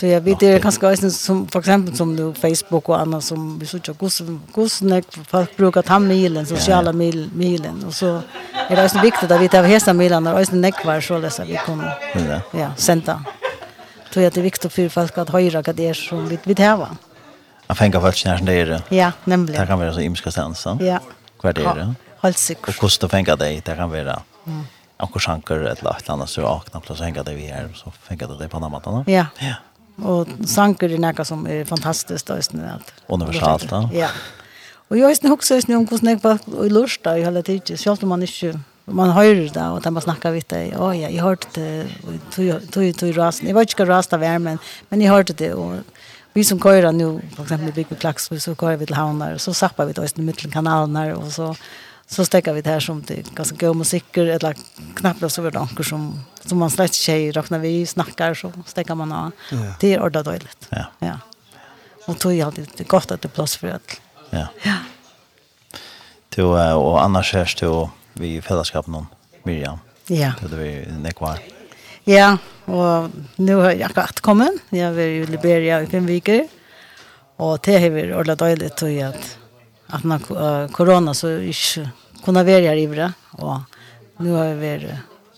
Så 0.00 0.06
jag 0.06 0.20
vet 0.20 0.40
det 0.40 0.62
kanske 0.62 0.92
också 0.92 1.10
som 1.10 1.48
för 1.48 1.58
exempel 1.58 1.96
som 1.96 2.16
nu 2.16 2.34
Facebook 2.34 2.88
och 2.88 3.00
annat 3.00 3.24
som 3.24 3.58
vi 3.58 3.66
söker 3.66 3.94
kus 3.94 4.22
kusnek 4.54 5.04
folk 5.26 5.56
brukar 5.56 5.82
ta 5.82 5.98
milen 5.98 6.46
sociala 6.46 6.92
mil 6.92 7.30
milen 7.34 7.84
och 7.84 7.94
så 7.94 8.22
är 8.68 8.76
det 8.76 8.84
också 8.84 9.00
viktigt 9.00 9.30
att 9.30 9.40
vi 9.40 9.48
tar 9.48 9.62
hesa 9.62 9.92
milen 9.92 10.26
och 10.26 10.40
också 10.40 10.54
nekvar 10.54 11.00
så 11.00 11.18
läsa 11.18 11.44
vi 11.44 11.56
kommer. 11.66 11.98
Ja, 12.50 12.70
senta. 12.76 13.24
Så 14.10 14.20
det 14.20 14.36
är 14.36 14.42
viktigt 14.42 14.72
för 14.72 14.88
folk 14.88 15.18
att 15.18 15.28
höra 15.28 15.62
vad 15.62 15.74
det 15.76 15.88
är 15.88 15.94
som 15.94 16.28
vi 16.28 16.38
vi 16.44 16.54
tar 16.54 16.88
Han 17.72 17.76
fänger 17.76 18.00
folk 18.00 18.24
när 18.24 18.40
det 18.46 18.52
är 18.52 18.66
det. 18.66 18.82
Ja, 18.88 19.12
nämligen. 19.24 19.60
Det 19.60 19.66
kan 19.66 19.78
vara 19.78 19.94
så 19.94 20.00
imska 20.00 20.30
stansa. 20.30 20.78
Ja. 20.80 20.98
Vad 21.42 21.58
är 21.58 21.74
det? 21.74 21.94
Helt 22.20 22.38
sikkert. 22.38 22.68
Och 22.68 22.76
kostar 22.76 23.08
fänga 23.08 23.36
dig, 23.36 23.62
det 23.64 23.76
kan 23.76 23.90
vara. 23.90 24.22
Mm. 24.46 24.62
Och 24.96 25.12
kanske 25.12 25.70
ett 25.70 25.80
eller 25.80 26.10
annat 26.10 26.30
så 26.30 26.46
akna 26.46 26.80
plats 26.80 27.00
hänga 27.00 27.22
dig 27.22 27.34
vi 27.34 27.46
här 27.46 27.68
så 27.74 27.90
fänga 27.90 28.26
dig 28.26 28.48
på 28.48 28.58
namnet 28.58 28.84
då. 28.84 29.04
Ja. 29.06 29.26
Ja. 29.38 29.54
Och 30.04 30.28
sanker 30.46 30.88
det 30.88 30.98
något 30.98 31.26
som 31.26 31.46
är 31.46 31.64
fantastiskt 31.64 32.26
då 32.26 32.36
just 32.36 32.52
nu 32.52 32.70
allt. 32.74 32.92
Universalt 33.06 33.70
då. 33.70 33.90
Ja. 33.94 34.08
Och 34.88 34.98
jag 34.98 35.08
visste 35.08 35.28
också 35.28 35.54
just 35.54 35.68
nu 35.68 35.76
om 35.76 35.86
hur 35.90 35.98
snägg 35.98 36.22
på 36.22 36.38
i 36.64 36.68
lust 36.68 37.02
där 37.04 37.16
i 37.16 37.24
hela 37.24 37.42
tiden. 37.42 37.78
Så 37.78 37.92
att 37.92 38.02
man 38.02 38.22
inte 38.22 38.60
man 38.84 39.10
hör 39.10 39.54
det, 39.54 39.68
och 39.68 39.86
att 39.86 39.92
man 39.92 40.02
snackar 40.02 40.30
vid 40.30 40.44
det. 40.48 40.76
Å 40.76 40.92
ja, 40.92 41.08
jeg 41.08 41.22
hørte 41.22 41.46
det, 41.54 41.86
tog, 42.34 42.70
tog, 42.70 42.96
tog 42.98 43.18
rasen. 43.18 43.48
Jag 43.48 43.54
vet 43.54 43.70
inte 43.70 43.84
hva 43.84 43.94
rasen 43.96 44.20
var, 44.20 44.38
men, 44.38 44.58
men 44.88 45.00
jeg 45.00 45.10
hørte 45.10 45.32
det, 45.32 45.54
och 45.54 45.76
vi 46.32 46.44
som 46.44 46.60
kører 46.60 46.92
nu, 46.92 47.20
for 47.36 47.42
eksempel 47.42 47.72
bygger 47.72 47.96
klax 47.96 48.28
så 48.28 48.54
kör 48.54 48.76
vi 48.76 48.86
till 48.86 48.96
havnar, 48.96 49.38
så 49.38 49.54
sappar 49.54 49.86
vi 49.86 49.92
då 49.92 50.02
i 50.02 50.04
mitten 50.04 50.24
Midtlenkanaler, 50.24 51.12
och 51.12 51.32
så 51.32 51.56
så 52.06 52.24
stäcker 52.24 52.52
vi 52.52 52.60
det 52.60 52.70
här 52.70 52.80
som 52.80 53.02
det 53.02 53.34
ganska 53.34 53.66
god 53.66 53.76
musik 53.76 54.16
eller 54.16 54.56
knappt 54.94 55.32
så 55.32 55.42
vart 55.42 55.56
anker 55.56 55.82
som 55.84 56.24
som 56.44 56.58
man 56.58 56.70
slett 56.70 56.94
tjej 56.94 57.30
räknar 57.32 57.58
vi 57.58 57.86
snackar 57.86 58.34
så 58.34 58.52
stäcker 58.66 58.94
man 58.94 59.12
av. 59.12 59.30
Det 59.80 59.94
är 59.94 60.02
ordat 60.02 60.24
dåligt. 60.24 60.68
Ja. 60.68 60.84
Ja. 60.98 61.18
Och 62.06 62.18
tog 62.18 62.32
jag 62.34 62.54
det 62.76 62.88
gott 62.88 63.10
att 63.10 63.22
det 63.22 63.28
plats 63.28 63.56
för 63.56 63.68
att. 63.68 64.00
Ja. 64.30 64.46
Ja. 64.62 64.76
Till 66.28 66.44
och 66.44 67.04
annars 67.04 67.32
hörs 67.32 67.54
du 67.54 67.66
och 67.66 67.90
vi 68.12 68.42
fällskap 68.42 68.86
någon 68.86 69.06
Miriam. 69.42 69.78
Ja. 70.06 70.32
Det 70.40 70.56
är 70.56 70.92
nekvar. 70.92 71.38
Ja, 72.04 72.38
Og 72.70 73.10
nu 73.42 73.54
har 73.58 73.72
jeg 73.72 73.86
akkurat 73.88 74.22
kommet. 74.22 74.60
Jeg 74.70 74.86
har 74.86 74.96
vært 74.96 75.28
i 75.28 75.32
Liberia 75.32 75.80
i 75.82 75.88
fem 75.90 76.06
viker. 76.06 76.44
Og 77.42 77.58
det 77.64 77.78
har 77.82 77.94
vært 77.94 78.14
ordentlig 78.14 78.38
døylig 78.42 78.70
til 78.78 78.98
at, 79.08 79.28
at 79.96 80.04
man, 80.06 80.22
uh, 80.30 80.68
korona 80.74 81.14
så 81.16 81.34
ikke 81.42 81.88
kunne 82.22 82.44
være 82.46 82.70
her 82.70 82.94
det. 82.94 83.10
Og 83.40 84.22
nu 84.22 84.34
har 84.36 84.52
jeg 84.52 84.60
vært 84.60 84.90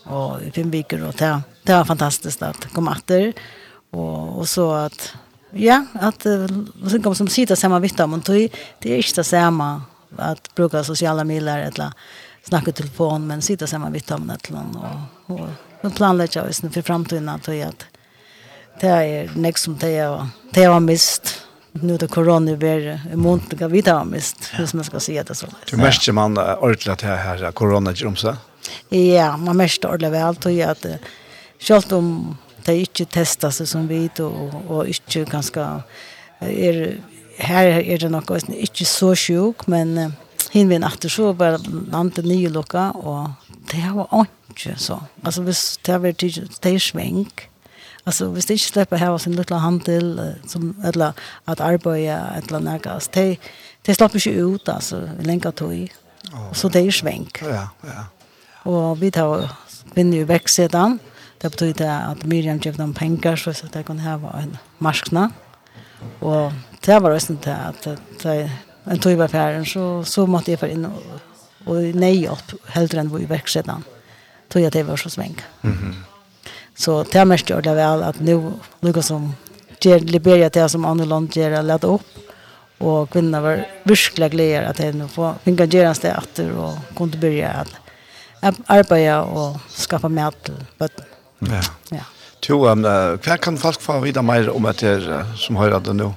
og, 0.05 0.43
i 0.45 0.51
fem 0.53 0.69
viker, 0.69 1.01
og 1.07 1.15
det, 1.17 1.31
det 1.65 1.73
var 1.73 1.87
fantastisk 1.89 2.43
at 2.45 2.67
Kom 2.75 2.91
etter. 2.91 3.31
Og, 3.95 4.41
og 4.41 4.47
så 4.47 4.67
at, 4.83 5.07
ja, 5.57 5.81
at 5.97 6.27
uh, 6.29 7.13
som 7.15 7.27
sitter 7.31 7.55
samma 7.55 7.79
vitt 7.79 7.99
om, 7.99 8.21
det 8.25 8.51
är 8.83 8.97
inte 8.97 9.15
det 9.15 9.23
samme 9.23 9.81
at 10.17 10.55
bruka 10.55 10.83
sociala 10.83 11.23
medier 11.23 11.57
eller 11.57 11.91
snacka 12.43 12.71
telefon, 12.71 13.27
men 13.27 13.41
sitta 13.41 13.67
samma 13.67 13.89
vitt 13.89 14.11
om 14.11 14.27
det 14.27 14.49
eller 14.49 14.65
och, 15.27 15.39
och 15.39 15.49
Men 15.85 15.91
planlägga 15.91 16.43
oss 16.43 16.61
för 16.61 16.81
framtiden 16.81 17.29
att 17.29 17.47
jag 17.47 17.61
att 17.61 17.85
det 18.79 18.87
är 18.87 19.31
näst 19.35 19.63
som 19.63 19.77
det 19.77 19.91
jag 19.91 20.27
det 20.51 20.61
jag 20.61 20.81
mist 20.81 21.41
nu 21.71 21.97
det 21.97 22.07
corona 22.07 22.51
är 22.51 23.01
i 23.13 23.15
månaden 23.15 23.59
kan 23.59 23.71
vi 23.71 23.81
ta 23.81 24.03
mist 24.03 24.37
hur 24.53 24.69
man 24.73 24.83
ska 24.83 24.99
se 24.99 25.23
det 25.23 25.35
så. 25.35 25.47
Du 25.69 25.77
märker 25.77 26.11
man 26.11 26.37
ordentligt 26.37 27.01
här 27.01 27.17
här 27.17 27.51
corona 27.51 27.91
jumsa. 27.91 28.37
Ja, 28.89 29.37
man 29.37 29.57
mest 29.57 29.85
ordentlig 29.85 30.11
vel 30.11 30.35
då 30.41 30.51
jag 30.51 30.69
att 30.69 30.85
selv 31.59 31.93
om 31.93 32.37
det 32.65 32.77
inte 32.77 33.25
seg 33.25 33.67
som 33.67 33.87
vi 33.87 34.09
og, 34.19 34.55
og 34.69 34.87
ikke 34.87 35.25
ganske 35.25 35.83
er 36.41 36.97
her 37.37 37.67
er 37.79 37.97
det 37.97 38.11
något 38.11 38.49
ikke 38.49 38.85
så 38.85 39.15
sjuk 39.15 39.67
men 39.67 40.15
hinvin 40.51 40.83
atter 40.83 41.09
så 41.09 41.33
bare 41.33 41.57
landet 41.91 42.25
nye 42.25 42.49
lukka 42.49 42.91
og 42.95 43.29
det 43.71 43.85
var 43.93 44.07
ordentlig 44.09 44.44
ikke 44.55 44.79
så. 44.79 44.99
Altså 45.23 45.43
hvis 45.45 45.63
det 45.85 45.93
har 45.93 46.01
vært 46.03 46.23
det 46.23 46.71
er 46.71 46.79
svenk, 46.79 47.49
altså 48.05 48.29
hvis 48.33 48.45
det 48.45 48.57
ikke 48.59 48.71
slipper 48.71 49.01
her 49.01 49.17
sin 49.17 49.35
lille 49.35 49.59
handel, 49.59 50.35
som, 50.47 50.75
eller 50.85 51.11
at 51.47 51.61
arbeid, 51.61 52.09
eller 52.09 52.59
noe, 52.59 52.79
altså 52.85 53.11
det, 53.13 53.39
det 53.85 53.95
slipper 53.95 54.21
ikke 54.21 54.45
ut, 54.45 54.69
altså, 54.69 55.01
lenger 55.19 55.51
tog. 55.51 55.89
Oh, 56.33 56.49
så 56.53 56.69
det 56.69 56.85
er 56.85 56.91
svenk. 56.91 57.41
Ja, 57.41 57.67
ja. 57.85 58.05
Og 58.65 59.01
vi 59.01 59.11
tar 59.13 59.51
vinner 59.95 60.23
jo 60.23 60.29
vekk 60.29 60.49
siden, 60.49 60.99
det 61.41 61.51
betyr 61.51 61.83
at 61.85 62.23
Miriam 62.25 62.59
gjør 62.59 62.79
dem 62.79 62.93
penger, 62.93 63.35
så 63.35 63.53
jeg 63.53 63.85
kan 63.85 63.99
ha 63.99 64.15
en 64.41 64.55
marskna. 64.79 65.29
Og 66.21 66.53
det 66.85 67.01
var 67.01 67.11
også 67.11 67.35
det 67.43 67.53
at 67.53 67.87
det 68.23 68.51
en 68.91 68.99
tog 69.01 69.17
var 69.17 69.27
ferdig, 69.27 69.67
så, 69.67 70.03
så 70.03 70.25
måtte 70.29 70.53
jeg 70.53 70.61
få 70.61 70.69
inn 70.69 70.85
og, 70.85 70.97
og 71.65 71.97
nei 71.97 72.27
opp, 72.29 72.53
heldre 72.75 73.01
enn 73.01 73.11
vi 73.13 73.25
vekk 73.29 73.49
siden. 73.49 73.81
Mm 73.81 73.94
tog 74.49 74.61
jag 74.61 74.71
det 74.71 74.83
var 74.83 74.97
så 74.97 75.09
smäng. 75.09 75.41
Mm 75.63 75.75
-hmm. 75.77 75.93
Så 76.75 77.03
det 77.03 77.17
har 77.17 77.25
mest 77.25 77.49
gjort 77.49 77.63
det 77.63 77.73
väl 77.73 78.03
att 78.03 78.19
nu 78.19 78.51
lukar 78.79 79.01
som 79.01 79.35
ger 79.79 79.99
Liberia 79.99 80.49
det 80.49 80.69
som 80.69 80.85
andra 80.85 81.05
land 81.05 81.35
ger 81.35 81.51
att 81.51 81.65
lätta 81.65 81.87
upp. 81.87 82.01
Och 82.77 83.09
kvinnorna 83.09 83.41
var 83.41 83.67
virkelig 83.83 84.31
glädjer 84.31 84.63
att 84.63 84.77
det 84.77 84.93
nu 84.93 85.07
får 85.07 85.33
finna 85.43 85.65
göras 85.65 85.99
det 85.99 86.13
att 86.13 86.39
och 86.39 86.97
kunde 86.97 87.17
börja 87.17 87.65
att 88.39 88.55
arbeta 88.65 89.21
och 89.21 89.57
skapa 89.69 90.09
mat 90.09 90.43
till 90.43 90.65
bötten. 90.77 91.05
Ja. 91.39 91.61
ja. 91.89 92.05
Jo, 92.47 92.67
um, 92.69 92.83
hva 92.85 93.37
kan 93.41 93.57
folk 93.57 93.81
få 93.81 93.99
vite 94.03 94.21
mer 94.21 94.51
om 94.53 94.67
dette 94.67 95.23
som 95.39 95.57
hører 95.57 95.81
det 95.81 95.95
nå? 95.97 96.11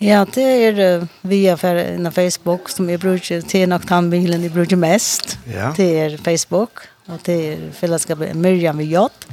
Ja, 0.00 0.22
det 0.24 0.44
er 0.44 0.78
uh, 1.02 1.06
via 1.28 1.56
Facebook 1.56 2.70
som 2.72 2.88
jeg 2.88 3.02
bruker 3.02 3.42
til 3.44 3.68
nok 3.68 3.84
tannbilen 3.88 4.46
jeg 4.46 4.54
bruker 4.54 4.80
mest. 4.80 5.36
Ja. 5.50 5.72
Det 5.76 5.88
er 5.98 6.16
Facebook. 6.24 6.86
Og 7.08 7.20
det 7.26 7.36
er 7.48 7.68
fellesskapet 7.72 8.36
Miriam 8.36 8.78
ved 8.78 8.92
Jott. 8.92 9.28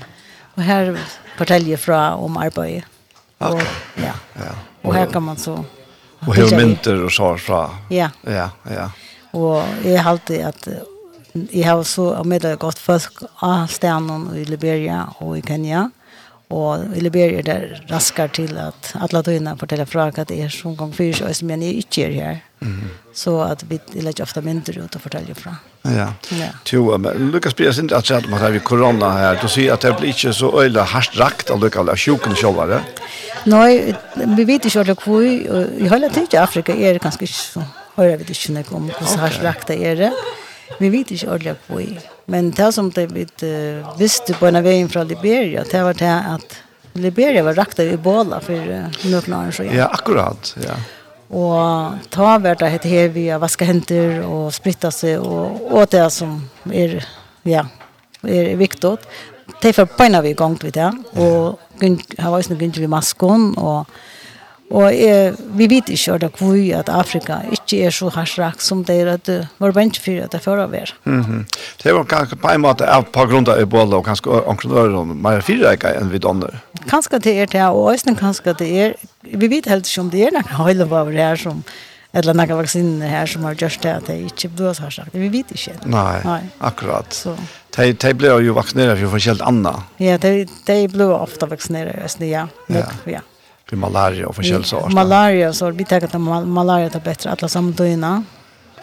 Og 0.55 0.63
her 0.63 0.93
forteller 1.38 1.78
fra 1.78 2.15
om 2.15 2.38
arbeidet. 2.39 2.86
Og, 3.43 3.59
ja. 3.99 4.13
ja. 4.39 4.53
Og 4.84 4.95
her 4.95 5.09
kan 5.11 5.23
man 5.23 5.38
så... 5.38 5.57
Og 6.26 6.36
her 6.36 6.55
mynter 6.57 7.03
og 7.03 7.11
så 7.11 7.36
fra. 7.38 7.65
Ja. 7.91 8.09
Ja, 8.23 8.49
ja. 8.71 8.88
Og 9.36 9.59
jeg 9.84 9.99
har 10.01 10.15
alltid 10.15 10.45
at 10.47 10.69
jeg 11.36 11.65
har 11.67 11.84
så 11.84 12.23
med 12.23 12.45
godt 12.59 12.80
folk 12.80 13.26
av 13.43 13.67
stenen 13.67 14.30
i 14.39 14.45
Liberia 14.47 15.03
og 15.19 15.36
i 15.38 15.43
Kenya 15.43 15.89
og 16.53 16.91
i 16.93 17.01
Liberia 17.01 17.39
er 17.41 17.47
det 17.47 17.85
raskere 17.89 18.29
til 18.37 18.57
at 18.61 18.91
alle 19.01 19.21
tøyene 19.25 19.55
forteller 19.57 19.85
fra 19.89 20.07
at 20.07 20.27
det 20.29 20.41
är 20.41 20.49
som 20.49 20.75
gang 20.75 20.93
fyrt, 20.93 21.21
og 21.21 21.35
som 21.35 21.49
jeg 21.49 21.61
ikke 21.61 22.03
er 22.05 22.11
her. 22.11 22.35
Mm. 22.59 22.89
Så 23.13 23.41
at 23.41 23.63
vi 23.69 23.79
lägger 23.93 24.23
ofte 24.23 24.41
mindre 24.41 24.83
ut 24.83 24.95
og 24.95 25.01
forteller 25.01 25.33
fra. 25.33 25.55
Ja. 25.83 26.13
ja. 26.31 26.49
Jo, 26.71 26.97
men 26.97 27.31
Lukas 27.31 27.53
Pires 27.53 27.79
inte 27.79 27.97
at 27.97 28.05
säga 28.05 28.21
man 28.29 28.39
har 28.39 28.59
korona 28.59 29.09
her. 29.11 29.41
Du 29.41 29.47
sier 29.47 29.73
at 29.73 29.81
det 29.81 29.97
blir 29.97 30.09
ikke 30.09 30.33
så 30.33 30.51
öjla 30.61 30.83
hardt 30.83 31.19
rakt 31.19 31.49
av 31.49 31.59
Lukas, 31.59 31.87
av 31.87 31.97
sjuken 31.97 32.35
själva. 32.35 32.81
Nei, 33.45 33.95
vi 34.15 34.43
vet 34.43 34.65
inte 34.65 34.93
hvor 34.93 35.21
det 35.21 35.81
i 35.81 35.87
hele 35.87 36.09
tiden 36.09 36.27
i 36.33 36.37
Afrika 36.37 36.73
er 36.73 36.93
det 36.93 37.01
ganske 37.01 37.23
ikke 37.23 37.33
så. 37.33 37.63
Hører 37.95 38.17
vi 38.17 38.25
ikke 38.29 38.53
noe 38.53 38.75
om 38.75 38.89
hur 38.89 39.17
hardt 39.17 39.43
rakt 39.43 39.67
det 39.67 39.81
er 39.85 39.95
det. 39.95 40.11
Vi 40.80 40.89
vet 40.91 41.11
ikke 41.13 41.32
ordentlig 41.32 41.55
hvor 41.68 41.82
vi. 41.82 41.97
Men 42.32 42.51
det 42.57 42.72
som 42.74 42.89
det 42.93 43.07
vi 43.13 43.26
uh, 43.45 43.95
visste 43.99 44.36
på 44.38 44.49
en 44.49 44.61
veien 44.66 44.89
fra 44.91 45.03
Liberia, 45.05 45.63
det 45.68 45.84
var 45.86 45.97
det 45.99 46.13
at 46.36 46.57
Liberia 46.95 47.43
var 47.45 47.57
rakt 47.59 47.80
av 47.84 47.91
Ebola 47.91 48.39
for 48.43 48.55
uh, 48.55 49.01
noen 49.11 49.38
år 49.39 49.53
siden. 49.55 49.76
Ja, 49.78 49.89
akkurat, 49.93 50.55
ja. 50.63 50.78
Og 51.36 52.01
ta 52.13 52.36
hvert 52.41 52.61
det 52.61 52.72
hette 52.76 52.89
her 52.89 53.07
via 53.13 53.39
vaske 53.41 53.66
henter 53.66 54.20
og 54.26 54.51
spritta 54.53 54.91
seg 54.93 55.24
og, 55.26 55.63
og 55.74 55.88
det 55.91 56.05
som 56.13 56.38
er, 56.70 56.99
ja, 57.49 57.66
er 58.22 58.51
viktig. 58.59 58.95
Det 59.61 59.72
er 59.72 59.78
for 59.78 59.89
på 59.89 60.05
en 60.05 60.20
vi 60.26 60.36
gongt 60.38 60.66
vi 60.66 60.74
det, 60.74 60.89
og 61.22 61.57
han 61.82 61.97
var 62.32 62.41
jo 62.41 62.53
noen 62.53 62.61
gynt 62.61 62.80
vi 62.82 62.89
maskon, 62.89 63.51
og 63.57 63.89
Og 64.74 64.88
jeg, 64.89 65.36
vi 65.53 65.68
vet 65.70 65.89
ikke 65.93 66.16
at 66.18 66.39
vi 66.41 66.72
at 66.74 66.89
Afrika 66.89 67.38
ikke 67.53 67.84
er 67.86 67.93
så 67.93 68.09
hardt 68.09 68.63
som 68.66 68.82
det 68.86 68.95
er 69.03 69.11
at 69.13 69.26
det 69.28 69.38
var 69.61 69.76
bensje 69.78 70.01
for 70.01 70.24
at 70.26 70.34
det 70.34 70.41
fører 70.41 70.66
å 70.66 70.72
være. 70.72 70.95
-hmm. 71.05 71.45
Det 71.84 71.93
var 71.93 72.03
kanskje 72.03 72.36
på 72.36 72.49
en 72.49 72.61
måte 72.61 72.89
av 72.89 73.03
par 73.03 73.28
grunner 73.28 73.61
i 73.61 73.66
Båla 73.66 73.97
og 73.97 74.05
kanskje 74.05 74.45
omkring 74.45 75.22
mer 75.22 75.41
fyrreika 75.41 75.93
enn 75.93 76.11
vi 76.11 76.18
donner. 76.18 76.61
Kanskje 76.89 77.20
det 77.20 77.41
er 77.41 77.45
det, 77.45 77.61
og 77.61 77.93
også 77.93 78.16
kanskje 78.16 78.53
det 78.53 78.86
er, 78.86 78.93
vi 79.22 79.47
vet 79.47 79.66
helt 79.66 79.88
ikke 79.88 80.01
om 80.01 80.09
det 80.09 80.22
er 80.22 80.32
noen 80.32 80.57
høyler 80.57 80.86
over 80.86 81.11
det 81.11 81.22
her 81.22 81.36
som 81.36 81.63
eller 82.13 82.34
noen 82.34 82.57
vacciner 82.57 83.07
her 83.11 83.26
som 83.26 83.43
har 83.43 83.55
gjort 83.55 83.84
det 83.84 83.91
at 83.91 84.07
det 84.07 84.16
ikke 84.32 84.49
blir 84.55 84.74
så 84.74 84.89
sagt. 84.89 85.13
Vi 85.13 85.28
vet 85.30 85.51
ikke. 85.51 85.76
Nei, 85.86 86.22
Nei. 86.24 86.41
akkurat. 86.59 87.13
Så. 87.13 87.36
De, 87.76 87.91
de 87.91 88.13
ble 88.13 88.28
jo 88.28 88.53
vaccinerade 88.55 89.01
for 89.01 89.18
forskjellig 89.18 89.43
annet. 89.43 89.76
Ja, 89.99 90.18
de, 90.18 90.45
de 90.68 90.78
blir 90.88 91.11
ofte 91.11 91.49
vaccinerade 91.51 92.01
just 92.01 92.22
ja. 92.22 92.47
Ja. 92.72 92.86
ja 93.05 93.20
för 93.70 93.76
malaria 93.76 94.28
och 94.28 94.36
så. 94.66 94.89
Malaria 94.89 95.53
så 95.53 95.72
vi 95.72 95.86
tänker 95.86 96.07
att 96.07 96.47
malaria 96.47 96.89
tar 96.89 96.99
bättre 96.99 97.30
alla 97.32 97.47
samtidigt 97.47 98.05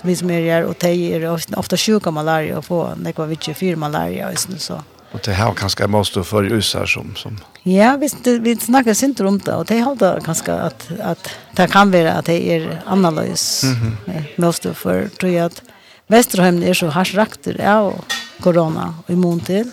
vi 0.03 0.17
som 0.17 0.31
är 0.31 0.41
här 0.41 0.65
och 0.65 0.79
tej 0.79 1.13
är 1.15 1.31
ofta 1.57 1.77
sjuka 1.77 2.11
malaria 2.11 2.59
och 2.59 2.65
få 2.65 2.95
det 2.97 3.19
vi 3.19 3.27
mycket 3.27 3.57
för 3.57 3.77
malaria 3.77 4.31
och 4.31 4.61
så. 4.61 4.83
Och 5.13 5.21
det 5.25 5.33
här 5.33 5.53
kanske 5.55 5.87
måste 5.87 6.25
för 6.25 6.53
usar 6.53 6.87
som 6.87 7.17
som 7.17 7.41
Ja, 7.63 7.97
vi 7.97 8.39
vi 8.39 8.57
snackar 8.57 9.05
inte 9.05 9.25
om 9.25 9.39
det 9.39 9.55
och 9.55 9.65
det 9.65 9.83
håller 9.83 10.21
kanske 10.21 10.53
att 10.53 10.89
att 11.03 11.31
det 11.57 11.67
kan 11.67 11.91
vara 11.91 12.13
att 12.13 12.25
det 12.25 12.53
är 12.53 12.83
analys. 12.87 13.63
Mm 13.65 13.77
-hmm. 13.77 14.23
Måste 14.37 14.75
för 14.75 15.09
tror 15.09 15.33
jag 15.33 15.47
att 15.47 15.63
Västerhamn 16.07 16.63
är 16.63 16.75
så 16.75 16.87
harsrakter 16.87 17.69
av 17.69 18.05
corona 18.41 18.95
och 19.07 19.11
immun 19.11 19.41
till. 19.41 19.71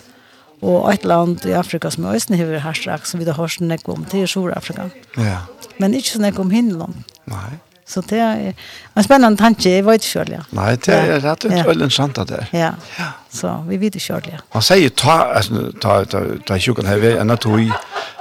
Og 0.62 0.90
et 0.92 1.06
land 1.08 1.46
i 1.48 1.56
Afrika 1.56 1.90
som 1.94 2.06
er 2.06 2.20
øyne 2.20 2.38
hever 2.38 2.60
herstrak, 2.60 3.06
som 3.08 3.20
vi 3.20 3.26
da 3.26 3.32
har 3.38 3.48
snakket 3.48 3.90
om, 3.94 4.04
det 4.12 4.26
er 4.26 4.28
Sur-Afrika. 4.28 4.90
Ja. 5.18 5.40
Men 5.80 5.94
ikke 5.94 6.18
snakket 6.18 6.40
om 6.40 6.52
Hindeland. 6.52 7.04
Nei. 7.32 7.60
Så 7.90 8.04
det 8.06 8.20
er 8.22 8.52
en 8.94 9.06
spennende 9.06 9.40
tanke, 9.40 9.66
jeg 9.66 9.86
vet 9.86 10.04
ikke 10.04 10.12
selv, 10.12 10.34
ja. 10.36 10.44
Nei, 10.54 10.76
det 10.78 10.94
er 10.94 11.24
rett 11.24 11.46
og 11.48 11.54
slett 11.56 11.72
interessant 11.74 12.20
det 12.30 12.38
er. 12.38 12.50
Ja. 12.54 12.72
ja, 13.00 13.08
så 13.34 13.56
vi 13.66 13.80
vet 13.82 13.96
ikke 13.98 14.06
selv, 14.06 14.28
ja. 14.30 14.42
Man 14.54 14.66
sier 14.66 14.94
ta, 14.94 15.16
altså, 15.40 15.64
ta, 15.82 15.96
ta, 16.12 16.22
ta 16.46 16.58
tjukken 16.62 16.90
her 16.90 17.02
ved 17.02 17.18
en 17.18 17.34
at 17.34 17.48
hun, 17.50 17.72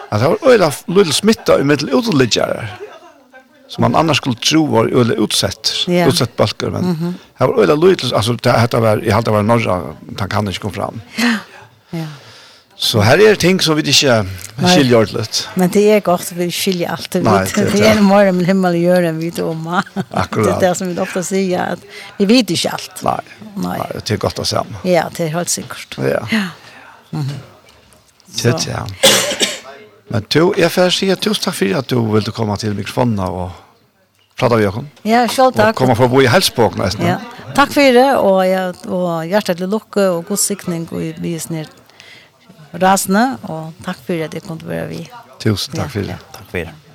at 0.08 0.22
det 0.22 0.30
var 0.32 0.54
øyla 0.54 0.70
lille 0.88 1.12
smitta 1.12 1.58
i 1.60 1.66
middel 1.68 1.92
uteliggjere, 1.92 2.64
som 3.68 3.84
man 3.84 3.98
annars 4.00 4.22
skulle 4.22 4.40
tro 4.40 4.62
var 4.72 4.88
øyla 4.88 5.18
utsett, 5.20 5.74
ja. 5.92 6.08
utsett 6.08 6.32
balker, 6.36 6.72
men 6.72 6.94
mm 6.94 7.16
det 7.38 7.46
var 7.46 7.60
øyla 7.60 7.76
lille, 7.76 8.16
altså, 8.16 8.32
det, 8.32 8.54
det 8.72 8.80
var, 8.82 9.04
jeg 9.04 9.14
halte 9.14 9.30
det 9.30 9.36
var 9.36 9.44
norra, 9.46 9.76
han 10.18 10.28
kan 10.32 10.48
ikke 10.48 10.64
komme 10.64 10.74
fram. 10.80 11.02
Ja, 11.20 11.36
ja. 11.92 12.06
Så 12.78 13.00
här 13.00 13.18
är 13.18 13.28
det 13.28 13.36
ting 13.36 13.60
som 13.60 13.76
vi 13.76 13.80
inte 13.80 14.26
skiljer 14.74 14.96
ordentligt. 14.96 15.48
Men 15.54 15.70
det 15.70 15.90
är 15.90 16.00
gott 16.00 16.32
vi 16.32 16.50
skiljer 16.50 16.90
allt. 16.90 17.14
Nei, 17.14 17.46
det, 17.54 17.72
det 17.72 17.86
är 17.86 17.96
en 17.96 18.04
morgon 18.04 18.36
med 18.36 18.46
himmel 18.46 18.74
och 18.90 19.04
enn 19.04 19.18
vi 19.18 19.30
då 19.30 19.44
om. 19.44 19.82
Akkurat. 20.10 20.60
Det 20.60 20.66
är 20.66 20.70
det 20.70 20.74
som 20.74 20.88
vi 20.88 21.00
ofta 21.00 21.22
säger 21.22 21.72
att 21.72 21.80
vi 22.18 22.26
vet 22.26 22.50
inte 22.50 22.70
allt. 22.70 23.02
Nei, 23.02 23.12
Nej. 23.54 23.78
Nei 23.78 24.00
det 24.04 24.14
är 24.14 24.18
gott 24.18 24.38
att 24.38 24.48
se. 24.48 24.56
Ja, 24.82 25.10
det 25.16 25.24
är 25.24 25.28
helt 25.28 25.48
säkert. 25.48 25.98
Ja. 25.98 26.04
ja. 26.04 26.18
Mm 27.12 27.26
-hmm. 27.26 27.38
Det 28.42 28.48
är 28.48 28.52
det. 28.52 28.86
Men 30.08 30.24
du, 30.28 30.52
jeg 30.56 30.72
får 30.72 30.90
säga 30.90 31.16
tusen 31.16 31.44
tack 31.44 31.54
för 31.54 31.74
att 31.74 31.88
du 31.88 32.12
ville 32.12 32.30
komma 32.30 32.56
till 32.56 32.74
mikrofonen 32.74 33.18
och 33.18 33.50
prata 34.36 34.54
med 34.54 34.64
Jakob. 34.64 34.86
Ja, 35.02 35.28
selv 35.28 35.52
tack. 35.52 35.68
Och 35.68 35.76
komme 35.76 35.94
for 35.96 36.04
å 36.04 36.08
bo 36.08 36.22
i 36.22 36.26
Hälsbåg 36.26 36.78
nästan. 36.78 37.06
Ja. 37.06 37.16
Tack 37.54 37.72
för 37.72 37.92
det 37.92 38.16
och, 38.16 38.46
jag, 38.46 38.74
och 38.86 39.26
hjertelig 39.26 39.68
lukke 39.68 40.08
og 40.08 40.18
och 40.18 40.24
god 40.28 40.38
siktning 40.38 40.88
och 40.90 41.00
vi 41.00 41.34
är 41.34 41.38
snart 41.38 41.77
rasende, 42.74 43.38
og 43.48 43.72
takk 43.84 44.02
for 44.06 44.26
at 44.28 44.34
jeg 44.34 44.42
kunne 44.44 44.68
være 44.68 44.88
vi. 44.88 45.00
Tusen 45.40 45.74
takk 45.78 45.90
for 45.90 46.00
det. 46.04 46.18
Ja. 46.18 46.20
Takk 46.34 46.50
for 46.52 46.58
det. 46.58 46.87